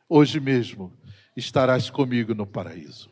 hoje 0.10 0.40
mesmo 0.40 0.94
estarás 1.36 1.90
comigo 1.90 2.34
no 2.34 2.46
paraíso. 2.46 3.10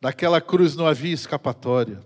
Daquela 0.00 0.40
cruz 0.40 0.74
não 0.74 0.86
havia 0.86 1.14
escapatória. 1.14 2.04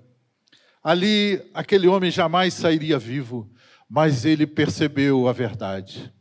Ali, 0.83 1.42
aquele 1.55 1.88
homem 1.88 2.11
jamais 2.11 2.55
sairia 2.55 2.99
vivo, 2.99 3.51
mas 3.88 4.25
ele 4.25 4.47
percebeu 4.47 5.29
a 5.29 5.33
verdade. 5.33 6.12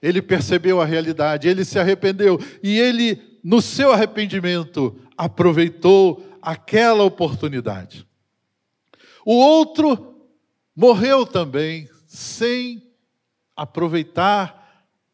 Ele 0.00 0.22
percebeu 0.22 0.80
a 0.80 0.84
realidade, 0.84 1.48
ele 1.48 1.64
se 1.64 1.78
arrependeu 1.78 2.38
e 2.62 2.78
ele, 2.78 3.40
no 3.42 3.60
seu 3.60 3.92
arrependimento, 3.92 4.98
aproveitou 5.16 6.24
aquela 6.40 7.04
oportunidade. 7.04 8.06
O 9.24 9.34
outro 9.34 10.30
morreu 10.74 11.26
também 11.26 11.88
sem 12.06 12.90
aproveitar 13.54 14.59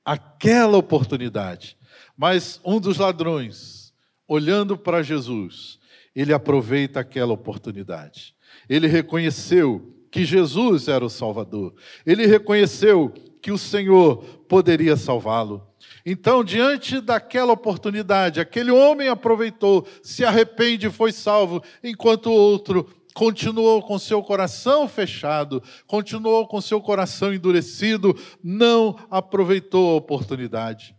aquela 0.07 0.79
oportunidade. 0.79 1.77
Mas 2.17 2.61
um 2.65 2.79
dos 2.79 2.99
ladrões, 2.99 3.93
olhando 4.29 4.79
para 4.79 5.03
Jesus, 5.03 5.81
ele 6.15 6.33
aproveita 6.33 7.01
aquela 7.01 7.33
oportunidade. 7.33 8.35
Ele 8.69 8.87
reconheceu 8.87 9.93
que 10.11 10.25
Jesus 10.25 10.87
era 10.89 11.05
o 11.05 11.11
Salvador. 11.11 11.75
Ele 12.07 12.25
reconheceu 12.25 13.13
que 13.43 13.51
o 13.51 13.59
Senhor 13.59 14.19
poderia 14.49 14.97
salvá-lo. 14.97 15.67
Então, 16.05 16.43
diante 16.43 17.01
daquela 17.01 17.53
oportunidade, 17.53 18.41
aquele 18.41 18.71
homem 18.71 19.09
aproveitou, 19.09 19.87
se 20.03 20.25
arrepende 20.25 20.87
e 20.87 20.91
foi 20.91 21.13
salvo, 21.13 21.63
enquanto 21.83 22.27
o 22.27 22.33
outro 22.33 22.89
continuou 23.17 23.83
com 23.83 23.99
seu 23.99 24.23
coração 24.23 24.87
fechado, 24.87 25.63
continuou 25.87 26.47
com 26.47 26.61
seu 26.61 26.83
coração 26.83 27.33
endurecido, 27.33 28.15
não 28.45 28.95
aproveitou 29.11 29.89
a 29.89 29.97
oportunidade. 29.97 30.95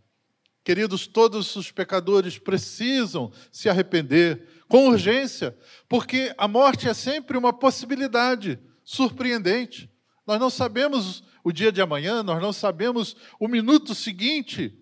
Queridos, 0.64 1.06
todos 1.06 1.54
os 1.54 1.70
pecadores 1.70 2.36
precisam 2.36 3.30
se 3.52 3.68
arrepender 3.68 4.48
com 4.66 4.88
urgência, 4.88 5.56
porque 5.88 6.34
a 6.36 6.48
morte 6.48 6.88
é 6.88 6.92
sempre 6.92 7.38
uma 7.38 7.52
possibilidade 7.52 8.58
surpreendente. 8.82 9.88
Nós 10.26 10.40
não 10.40 10.50
sabemos 10.50 11.22
o 11.44 11.52
dia 11.52 11.70
de 11.70 11.80
amanhã, 11.80 12.24
nós 12.24 12.42
não 12.42 12.52
sabemos 12.52 13.14
o 13.38 13.46
minuto 13.46 13.94
seguinte. 13.94 14.76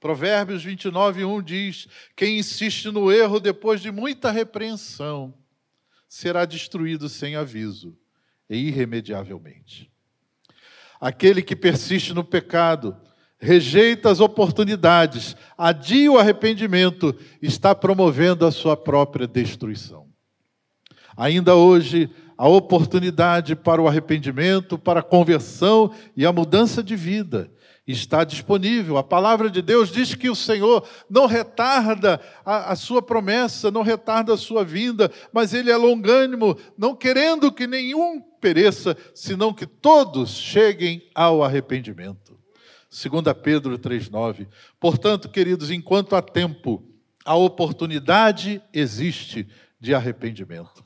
Provérbios 0.00 0.64
29, 0.64 1.24
1 1.24 1.42
diz: 1.42 1.86
Quem 2.16 2.40
insiste 2.40 2.86
no 2.86 3.12
erro 3.12 3.38
depois 3.38 3.80
de 3.80 3.92
muita 3.92 4.32
repreensão 4.32 5.32
será 6.12 6.44
destruído 6.44 7.08
sem 7.08 7.36
aviso 7.36 7.96
e 8.46 8.54
irremediavelmente. 8.68 9.90
Aquele 11.00 11.40
que 11.40 11.56
persiste 11.56 12.12
no 12.12 12.22
pecado, 12.22 12.94
rejeita 13.38 14.10
as 14.10 14.20
oportunidades, 14.20 15.34
adia 15.56 16.12
o 16.12 16.18
arrependimento, 16.18 17.18
está 17.40 17.74
promovendo 17.74 18.44
a 18.44 18.52
sua 18.52 18.76
própria 18.76 19.26
destruição. 19.26 20.06
Ainda 21.16 21.56
hoje, 21.56 22.10
a 22.36 22.46
oportunidade 22.46 23.56
para 23.56 23.80
o 23.80 23.88
arrependimento, 23.88 24.76
para 24.76 25.00
a 25.00 25.02
conversão 25.02 25.94
e 26.14 26.26
a 26.26 26.32
mudança 26.32 26.82
de 26.82 26.94
vida 26.94 27.50
está 27.86 28.22
disponível. 28.22 28.96
A 28.96 29.02
palavra 29.02 29.50
de 29.50 29.60
Deus 29.60 29.90
diz 29.90 30.14
que 30.14 30.30
o 30.30 30.36
Senhor 30.36 30.86
não 31.10 31.26
retarda 31.26 32.20
a, 32.44 32.72
a, 32.72 32.76
sua 32.76 33.02
promessa, 33.02 33.70
não 33.70 33.82
retarda 33.82 34.34
a 34.34 34.36
sua 34.36 34.64
vinda, 34.64 35.10
mas 35.32 35.52
Ele 35.52 35.70
é 35.70 35.76
longânimo, 35.76 36.56
não 36.78 36.94
querendo 36.94 37.50
que 37.50 37.66
nenhum 37.66 38.20
pereça, 38.40 38.96
senão 39.14 39.52
que 39.52 39.66
todos 39.66 40.30
cheguem 40.30 41.08
ao 41.14 41.42
arrependimento. 41.42 42.38
2 42.90 43.24
Pedro 43.42 43.78
3,9. 43.78 44.46
Portanto, 44.78 45.28
queridos, 45.28 45.70
enquanto 45.70 46.14
há 46.14 46.22
tempo, 46.22 46.84
a 47.24 47.34
oportunidade 47.34 48.62
existe 48.72 49.48
de 49.80 49.94
arrependimento. 49.94 50.84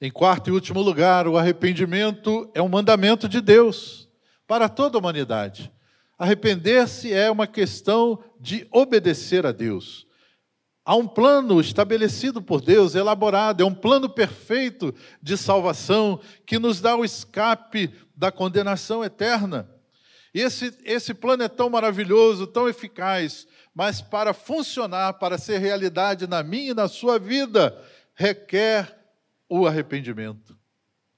Em 0.00 0.10
quarto 0.10 0.48
e 0.48 0.52
último 0.52 0.80
lugar, 0.80 1.28
o 1.28 1.36
arrependimento 1.36 2.50
é 2.54 2.62
um 2.62 2.68
mandamento 2.68 3.28
de 3.28 3.40
Deus 3.40 4.08
para 4.46 4.68
toda 4.68 4.96
a 4.96 5.00
humanidade. 5.00 5.72
Arrepender-se 6.18 7.12
é 7.12 7.30
uma 7.30 7.46
questão 7.46 8.22
de 8.38 8.66
obedecer 8.70 9.44
a 9.46 9.52
Deus. 9.52 10.06
Há 10.84 10.96
um 10.96 11.06
plano 11.06 11.60
estabelecido 11.60 12.42
por 12.42 12.60
Deus, 12.60 12.94
elaborado, 12.94 13.62
é 13.62 13.66
um 13.66 13.74
plano 13.74 14.08
perfeito 14.08 14.92
de 15.22 15.36
salvação 15.36 16.20
que 16.44 16.58
nos 16.58 16.80
dá 16.80 16.96
o 16.96 17.04
escape 17.04 17.92
da 18.16 18.32
condenação 18.32 19.04
eterna. 19.04 19.68
E 20.34 20.40
esse, 20.40 20.76
esse 20.84 21.14
plano 21.14 21.44
é 21.44 21.48
tão 21.48 21.70
maravilhoso, 21.70 22.46
tão 22.46 22.68
eficaz, 22.68 23.46
mas 23.74 24.00
para 24.00 24.32
funcionar, 24.32 25.14
para 25.14 25.38
ser 25.38 25.58
realidade 25.58 26.26
na 26.26 26.42
minha 26.42 26.70
e 26.72 26.74
na 26.74 26.88
sua 26.88 27.18
vida, 27.18 27.76
requer 28.14 28.98
o 29.48 29.66
arrependimento. 29.66 30.58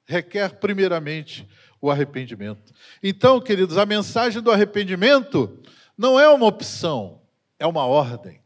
Requer, 0.06 0.58
primeiramente, 0.58 1.48
o 1.84 1.90
arrependimento. 1.90 2.72
Então, 3.02 3.38
queridos, 3.38 3.76
a 3.76 3.84
mensagem 3.84 4.40
do 4.40 4.50
arrependimento 4.50 5.58
não 5.98 6.18
é 6.18 6.26
uma 6.30 6.46
opção, 6.46 7.20
é 7.58 7.66
uma 7.66 7.84
ordem, 7.84 8.40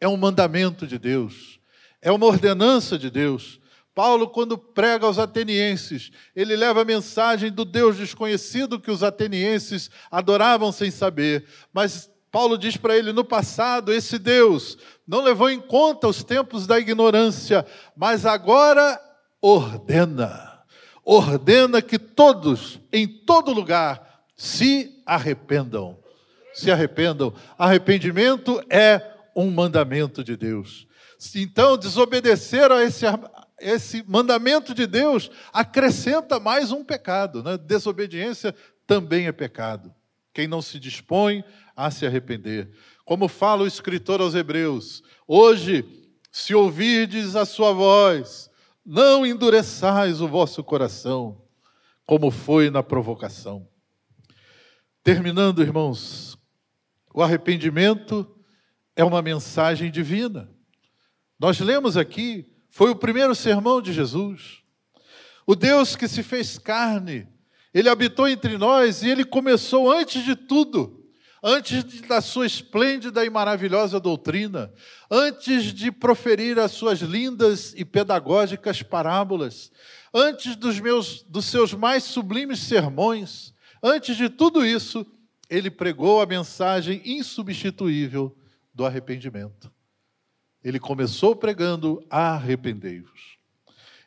é 0.00 0.08
um 0.08 0.16
mandamento 0.16 0.86
de 0.86 0.98
Deus, 0.98 1.60
é 2.00 2.10
uma 2.10 2.24
ordenança 2.24 2.98
de 2.98 3.10
Deus. 3.10 3.60
Paulo, 3.94 4.26
quando 4.26 4.56
prega 4.56 5.04
aos 5.04 5.18
atenienses, 5.18 6.10
ele 6.34 6.56
leva 6.56 6.80
a 6.80 6.84
mensagem 6.84 7.52
do 7.52 7.66
Deus 7.66 7.98
desconhecido 7.98 8.80
que 8.80 8.90
os 8.90 9.02
atenienses 9.02 9.90
adoravam 10.10 10.72
sem 10.72 10.90
saber. 10.90 11.44
Mas 11.74 12.10
Paulo 12.30 12.56
diz 12.56 12.78
para 12.78 12.96
ele: 12.96 13.12
no 13.12 13.22
passado, 13.22 13.92
esse 13.92 14.18
Deus 14.18 14.78
não 15.06 15.20
levou 15.20 15.50
em 15.50 15.60
conta 15.60 16.08
os 16.08 16.24
tempos 16.24 16.66
da 16.66 16.80
ignorância, 16.80 17.66
mas 17.94 18.24
agora 18.24 18.98
ordena. 19.42 20.51
Ordena 21.04 21.82
que 21.82 21.98
todos, 21.98 22.78
em 22.92 23.06
todo 23.06 23.52
lugar, 23.52 24.24
se 24.36 25.02
arrependam. 25.04 25.98
Se 26.54 26.70
arrependam. 26.70 27.34
Arrependimento 27.58 28.62
é 28.70 29.10
um 29.34 29.50
mandamento 29.50 30.22
de 30.22 30.36
Deus. 30.36 30.86
Então, 31.34 31.76
desobedecer 31.76 32.70
a 32.70 32.82
esse 32.82 33.06
esse 33.62 34.04
mandamento 34.08 34.74
de 34.74 34.86
Deus 34.86 35.30
acrescenta 35.52 36.40
mais 36.40 36.72
um 36.72 36.84
pecado. 36.84 37.42
Né? 37.42 37.56
Desobediência 37.56 38.54
também 38.86 39.26
é 39.28 39.32
pecado. 39.32 39.94
Quem 40.34 40.48
não 40.48 40.60
se 40.60 40.78
dispõe 40.78 41.44
a 41.76 41.90
se 41.90 42.04
arrepender. 42.04 42.70
Como 43.04 43.28
fala 43.28 43.62
o 43.62 43.66
escritor 43.66 44.20
aos 44.20 44.34
Hebreus, 44.34 45.02
hoje, 45.26 45.84
se 46.30 46.54
ouvirdes 46.54 47.36
a 47.36 47.44
sua 47.44 47.72
voz, 47.72 48.50
não 48.84 49.24
endureçais 49.24 50.20
o 50.20 50.28
vosso 50.28 50.62
coração, 50.62 51.40
como 52.04 52.30
foi 52.30 52.70
na 52.70 52.82
provocação. 52.82 53.68
Terminando, 55.02 55.62
irmãos, 55.62 56.38
o 57.12 57.22
arrependimento 57.22 58.28
é 58.94 59.04
uma 59.04 59.22
mensagem 59.22 59.90
divina. 59.90 60.50
Nós 61.38 61.58
lemos 61.60 61.96
aqui 61.96 62.52
foi 62.72 62.90
o 62.90 62.96
primeiro 62.96 63.34
sermão 63.34 63.82
de 63.82 63.92
Jesus. 63.92 64.62
O 65.46 65.54
Deus 65.54 65.94
que 65.94 66.08
se 66.08 66.22
fez 66.22 66.56
carne, 66.56 67.28
ele 67.74 67.88
habitou 67.88 68.26
entre 68.26 68.56
nós 68.56 69.02
e 69.02 69.10
ele 69.10 69.26
começou 69.26 69.92
antes 69.92 70.24
de 70.24 70.34
tudo, 70.34 71.01
antes 71.42 72.00
da 72.02 72.20
sua 72.20 72.46
esplêndida 72.46 73.24
e 73.24 73.30
maravilhosa 73.30 73.98
doutrina, 73.98 74.72
antes 75.10 75.74
de 75.74 75.90
proferir 75.90 76.58
as 76.58 76.70
suas 76.70 77.00
lindas 77.00 77.74
e 77.76 77.84
pedagógicas 77.84 78.82
parábolas, 78.82 79.72
antes 80.14 80.54
dos 80.54 80.78
meus 80.78 81.22
dos 81.22 81.46
seus 81.46 81.74
mais 81.74 82.04
sublimes 82.04 82.60
sermões, 82.60 83.52
antes 83.82 84.16
de 84.16 84.28
tudo 84.28 84.64
isso, 84.64 85.04
ele 85.50 85.70
pregou 85.70 86.22
a 86.22 86.26
mensagem 86.26 87.02
insubstituível 87.04 88.36
do 88.72 88.86
arrependimento. 88.86 89.72
Ele 90.62 90.78
começou 90.78 91.34
pregando: 91.34 92.06
arrependei-vos. 92.08 93.36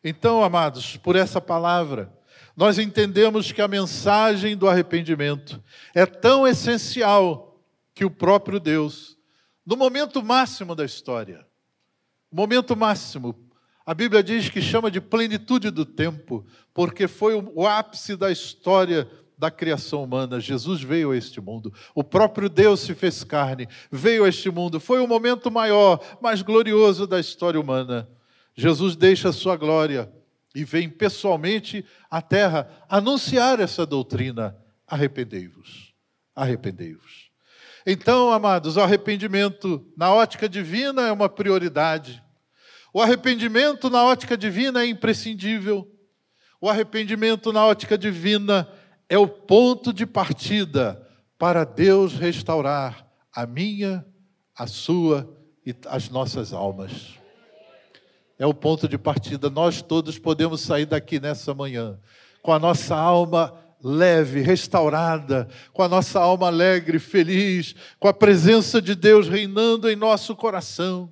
Então, 0.04 0.44
amados, 0.44 0.98
por 0.98 1.16
essa 1.16 1.42
palavra, 1.42 2.14
nós 2.56 2.80
entendemos 2.80 3.52
que 3.52 3.62
a 3.62 3.68
mensagem 3.68 4.56
do 4.56 4.68
arrependimento 4.68 5.62
é 5.94 6.06
tão 6.06 6.48
essencial 6.48 7.60
que 7.94 8.06
o 8.06 8.10
próprio 8.10 8.60
Deus, 8.60 9.18
no 9.66 9.76
momento 9.76 10.24
máximo 10.24 10.74
da 10.74 10.86
história, 10.86 11.46
momento 12.32 12.76
máximo, 12.76 13.36
a 13.86 13.94
Bíblia 13.94 14.24
diz 14.24 14.50
que 14.50 14.62
chama 14.62 14.90
de 14.90 15.00
plenitude 15.00 15.70
do 15.70 15.86
tempo, 15.86 16.46
porque 16.74 17.08
foi 17.08 17.36
o 17.36 17.68
ápice 17.68 18.16
da 18.16 18.32
história 18.32 19.08
da 19.38 19.52
criação 19.52 20.04
humana. 20.04 20.40
Jesus 20.40 20.82
veio 20.82 21.12
a 21.12 21.18
este 21.18 21.40
mundo. 21.40 21.72
O 21.94 22.04
próprio 22.04 22.50
Deus 22.50 22.80
se 22.80 22.96
fez 22.96 23.24
carne, 23.24 23.68
veio 23.92 24.24
a 24.24 24.30
este 24.30 24.50
mundo. 24.50 24.80
Foi 24.80 25.00
o 25.00 25.08
momento 25.08 25.52
maior, 25.52 26.00
mais 26.22 26.42
glorioso 26.42 27.06
da 27.06 27.20
história 27.20 27.60
humana. 27.60 28.10
Jesus 28.56 28.96
deixa 28.96 29.30
a 29.30 29.34
sua 29.34 29.56
glória 29.56 30.12
e 30.56 30.64
vem 30.64 30.90
pessoalmente 30.90 31.86
à 32.10 32.22
terra 32.22 32.70
anunciar 32.90 33.60
essa 33.60 33.86
doutrina. 33.86 34.56
Arrependei-vos. 34.88 35.94
Arrependei-vos. 36.34 37.30
Então, 37.86 38.32
amados, 38.32 38.78
o 38.78 38.82
arrependimento 38.82 39.86
na 39.96 40.12
ótica 40.12 40.48
divina 40.48 41.04
é 41.04 41.12
uma 41.12 41.28
prioridade. 41.28 42.24
O 42.94 43.02
arrependimento 43.02 43.90
na 43.90 44.04
ótica 44.04 44.38
divina 44.38 44.82
é 44.82 44.88
imprescindível. 44.88 45.92
O 46.62 46.70
arrependimento 46.70 47.52
na 47.52 47.66
ótica 47.66 47.98
divina 47.98 48.68
é 49.10 49.18
o 49.18 49.28
ponto 49.28 49.92
de 49.92 50.06
partida 50.06 51.06
para 51.38 51.66
Deus 51.66 52.14
restaurar 52.14 53.06
a 53.34 53.46
minha, 53.46 54.06
a 54.58 54.66
sua 54.66 55.30
e 55.66 55.76
as 55.88 56.10
nossas 56.10 56.54
almas. 56.54 57.20
É 58.38 58.46
o 58.46 58.54
ponto 58.54 58.88
de 58.88 58.98
partida. 58.98 59.50
Nós 59.50 59.82
todos 59.82 60.20
podemos 60.20 60.62
sair 60.62 60.86
daqui 60.86 61.20
nessa 61.20 61.54
manhã 61.54 62.00
com 62.42 62.52
a 62.52 62.60
nossa 62.60 62.96
alma 62.96 63.54
leve, 63.84 64.42
restaurada, 64.42 65.48
com 65.72 65.84
a 65.84 65.88
nossa 65.88 66.20
alma 66.20 66.48
alegre, 66.48 67.00
feliz, 67.00 67.76
com 68.00 68.08
a 68.08 68.14
presença 68.14 68.82
de 68.82 68.96
Deus 68.96 69.28
reinando 69.28 69.90
em 69.90 69.96
nosso 69.96 70.36
coração. 70.36 71.12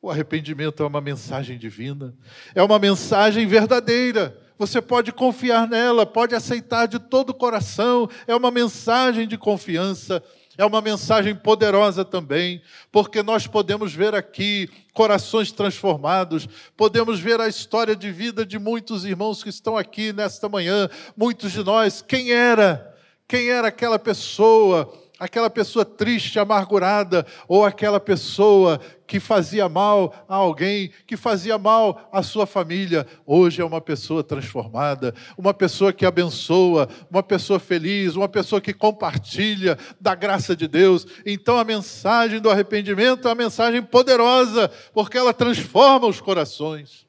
O 0.00 0.10
arrependimento 0.10 0.82
é 0.82 0.86
uma 0.86 1.00
mensagem 1.00 1.58
divina, 1.58 2.14
é 2.54 2.62
uma 2.62 2.78
mensagem 2.78 3.46
verdadeira 3.46 4.36
você 4.58 4.80
pode 4.80 5.12
confiar 5.12 5.68
nela, 5.68 6.06
pode 6.06 6.34
aceitar 6.34 6.86
de 6.86 6.98
todo 6.98 7.30
o 7.30 7.34
coração, 7.34 8.08
é 8.26 8.34
uma 8.34 8.50
mensagem 8.50 9.26
de 9.28 9.36
confiança. 9.36 10.22
É 10.58 10.64
uma 10.64 10.80
mensagem 10.80 11.34
poderosa 11.34 12.04
também, 12.04 12.62
porque 12.90 13.22
nós 13.22 13.46
podemos 13.46 13.92
ver 13.92 14.14
aqui 14.14 14.70
corações 14.94 15.52
transformados, 15.52 16.48
podemos 16.76 17.20
ver 17.20 17.40
a 17.40 17.48
história 17.48 17.94
de 17.94 18.10
vida 18.10 18.44
de 18.44 18.58
muitos 18.58 19.04
irmãos 19.04 19.42
que 19.42 19.50
estão 19.50 19.76
aqui 19.76 20.12
nesta 20.12 20.48
manhã, 20.48 20.88
muitos 21.16 21.52
de 21.52 21.62
nós. 21.62 22.00
Quem 22.00 22.32
era? 22.32 22.96
Quem 23.28 23.50
era 23.50 23.68
aquela 23.68 23.98
pessoa? 23.98 24.92
Aquela 25.18 25.48
pessoa 25.48 25.84
triste, 25.84 26.38
amargurada, 26.38 27.26
ou 27.48 27.64
aquela 27.64 27.98
pessoa 27.98 28.80
que 29.06 29.18
fazia 29.18 29.68
mal 29.68 30.12
a 30.28 30.34
alguém, 30.36 30.90
que 31.06 31.16
fazia 31.16 31.56
mal 31.56 32.08
à 32.12 32.22
sua 32.22 32.46
família, 32.46 33.06
hoje 33.24 33.62
é 33.62 33.64
uma 33.64 33.80
pessoa 33.80 34.22
transformada, 34.22 35.14
uma 35.38 35.54
pessoa 35.54 35.92
que 35.92 36.04
abençoa, 36.04 36.88
uma 37.10 37.22
pessoa 37.22 37.58
feliz, 37.58 38.16
uma 38.16 38.28
pessoa 38.28 38.60
que 38.60 38.74
compartilha 38.74 39.78
da 40.00 40.14
graça 40.14 40.54
de 40.54 40.68
Deus. 40.68 41.06
Então 41.24 41.56
a 41.56 41.64
mensagem 41.64 42.40
do 42.40 42.50
arrependimento 42.50 43.26
é 43.26 43.30
uma 43.30 43.36
mensagem 43.36 43.82
poderosa, 43.82 44.70
porque 44.92 45.16
ela 45.16 45.32
transforma 45.32 46.06
os 46.06 46.20
corações. 46.20 47.06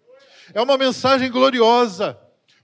É 0.53 0.61
uma 0.61 0.77
mensagem 0.77 1.29
gloriosa 1.29 2.17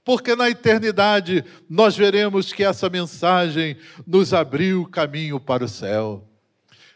porque 0.03 0.35
na 0.35 0.49
eternidade 0.49 1.43
nós 1.69 1.95
veremos 1.95 2.51
que 2.51 2.63
essa 2.63 2.89
mensagem 2.89 3.77
nos 4.05 4.33
abriu 4.33 4.85
caminho 4.87 5.39
para 5.39 5.63
o 5.63 5.69
céu. 5.69 6.27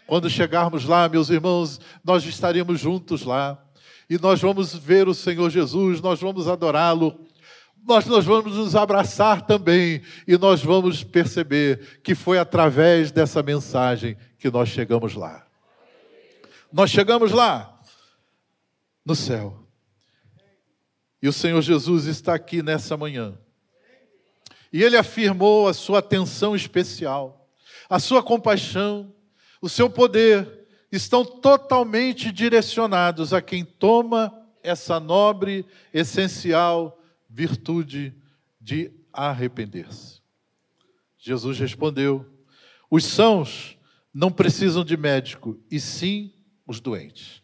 Quando 0.06 0.30
chegarmos 0.30 0.86
lá, 0.86 1.08
meus 1.08 1.30
irmãos, 1.30 1.80
nós 2.04 2.26
estaremos 2.26 2.80
juntos 2.80 3.24
lá. 3.24 3.62
E 4.10 4.18
nós 4.18 4.42
vamos 4.42 4.74
ver 4.74 5.08
o 5.08 5.14
Senhor 5.14 5.50
Jesus, 5.50 6.00
nós 6.00 6.22
vamos 6.22 6.48
adorá-lo, 6.48 7.20
nós, 7.86 8.06
nós 8.06 8.26
vamos 8.26 8.56
nos 8.56 8.76
abraçar 8.76 9.42
também 9.42 10.02
e 10.26 10.38
nós 10.38 10.64
vamos 10.64 11.04
perceber 11.04 12.00
que 12.04 12.16
foi 12.16 12.38
através 12.38 13.12
dessa 13.12 13.44
mensagem 13.44 14.18
que 14.38 14.50
nós 14.50 14.70
chegamos 14.70 15.14
lá. 15.14 15.46
Nós 16.72 16.90
chegamos 16.90 17.32
lá, 17.32 17.80
no 19.06 19.16
céu. 19.16 19.67
E 21.22 21.28
o 21.28 21.34
Senhor 21.34 21.62
Jesus 21.62 22.06
está 22.06 22.36
aqui 22.36 22.62
nessa 22.62 22.96
manhã. 22.96 23.38
E 24.72 24.84
ele 24.84 24.98
afirmou 24.98 25.68
a 25.68 25.74
sua 25.74 26.00
atenção 26.00 26.56
especial, 26.56 27.50
a 27.90 28.00
sua 28.00 28.22
compaixão, 28.22 29.14
o 29.62 29.70
seu 29.70 29.90
poder 29.90 30.68
estão 30.92 31.26
totalmente 31.26 32.32
direcionados 32.32 33.34
a 33.34 33.42
quem 33.42 33.64
toma 33.64 34.34
essa 34.62 35.00
nobre, 35.00 35.66
essencial 35.94 37.02
virtude 37.30 38.14
de 38.60 38.92
arrepender-se. 39.12 40.22
Jesus 41.18 41.58
respondeu: 41.60 42.26
Os 42.90 43.06
sãos 43.06 43.78
não 44.14 44.32
precisam 44.32 44.84
de 44.84 44.98
médico, 44.98 45.60
e 45.70 45.80
sim 45.80 46.34
os 46.66 46.80
doentes. 46.80 47.42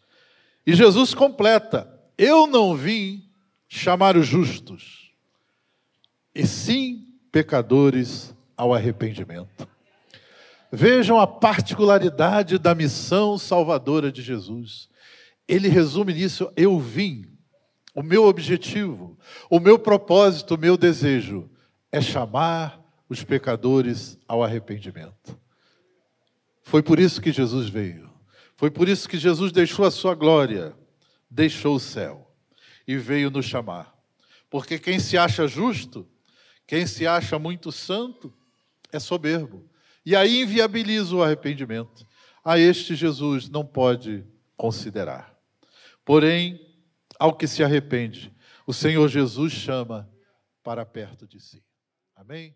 E 0.66 0.74
Jesus 0.74 1.14
completa: 1.14 1.88
Eu 2.16 2.46
não 2.46 2.76
vim 2.76 3.28
chamar 3.74 4.16
os 4.16 4.24
justos, 4.24 5.12
e 6.32 6.46
sim 6.46 7.08
pecadores 7.32 8.32
ao 8.56 8.72
arrependimento. 8.72 9.68
Vejam 10.70 11.18
a 11.18 11.26
particularidade 11.26 12.56
da 12.56 12.72
missão 12.72 13.36
salvadora 13.36 14.12
de 14.12 14.22
Jesus. 14.22 14.88
Ele 15.48 15.68
resume 15.68 16.14
nisso: 16.14 16.52
eu 16.56 16.78
vim. 16.78 17.26
O 17.96 18.02
meu 18.02 18.24
objetivo, 18.24 19.16
o 19.48 19.60
meu 19.60 19.78
propósito, 19.78 20.54
o 20.54 20.58
meu 20.58 20.76
desejo 20.76 21.48
é 21.92 22.00
chamar 22.00 22.80
os 23.08 23.22
pecadores 23.22 24.18
ao 24.26 24.42
arrependimento. 24.42 25.38
Foi 26.62 26.82
por 26.82 26.98
isso 26.98 27.20
que 27.20 27.30
Jesus 27.30 27.68
veio. 27.68 28.10
Foi 28.56 28.68
por 28.70 28.88
isso 28.88 29.08
que 29.08 29.16
Jesus 29.16 29.52
deixou 29.52 29.84
a 29.84 29.92
sua 29.92 30.14
glória, 30.14 30.74
deixou 31.30 31.76
o 31.76 31.80
céu 31.80 32.23
e 32.86 32.96
veio 32.96 33.30
nos 33.30 33.46
chamar. 33.46 33.94
Porque 34.50 34.78
quem 34.78 34.98
se 34.98 35.18
acha 35.18 35.46
justo, 35.46 36.06
quem 36.66 36.86
se 36.86 37.06
acha 37.06 37.38
muito 37.38 37.72
santo, 37.72 38.32
é 38.92 38.98
soberbo. 38.98 39.68
E 40.04 40.14
aí 40.14 40.42
inviabiliza 40.42 41.14
o 41.14 41.22
arrependimento. 41.22 42.06
A 42.44 42.58
este 42.58 42.94
Jesus 42.94 43.48
não 43.48 43.64
pode 43.64 44.24
considerar. 44.56 45.34
Porém, 46.04 46.60
ao 47.18 47.34
que 47.34 47.46
se 47.46 47.64
arrepende, 47.64 48.32
o 48.66 48.72
Senhor 48.72 49.08
Jesus 49.08 49.52
chama 49.52 50.10
para 50.62 50.84
perto 50.84 51.26
de 51.26 51.40
si. 51.40 51.62
Amém? 52.14 52.54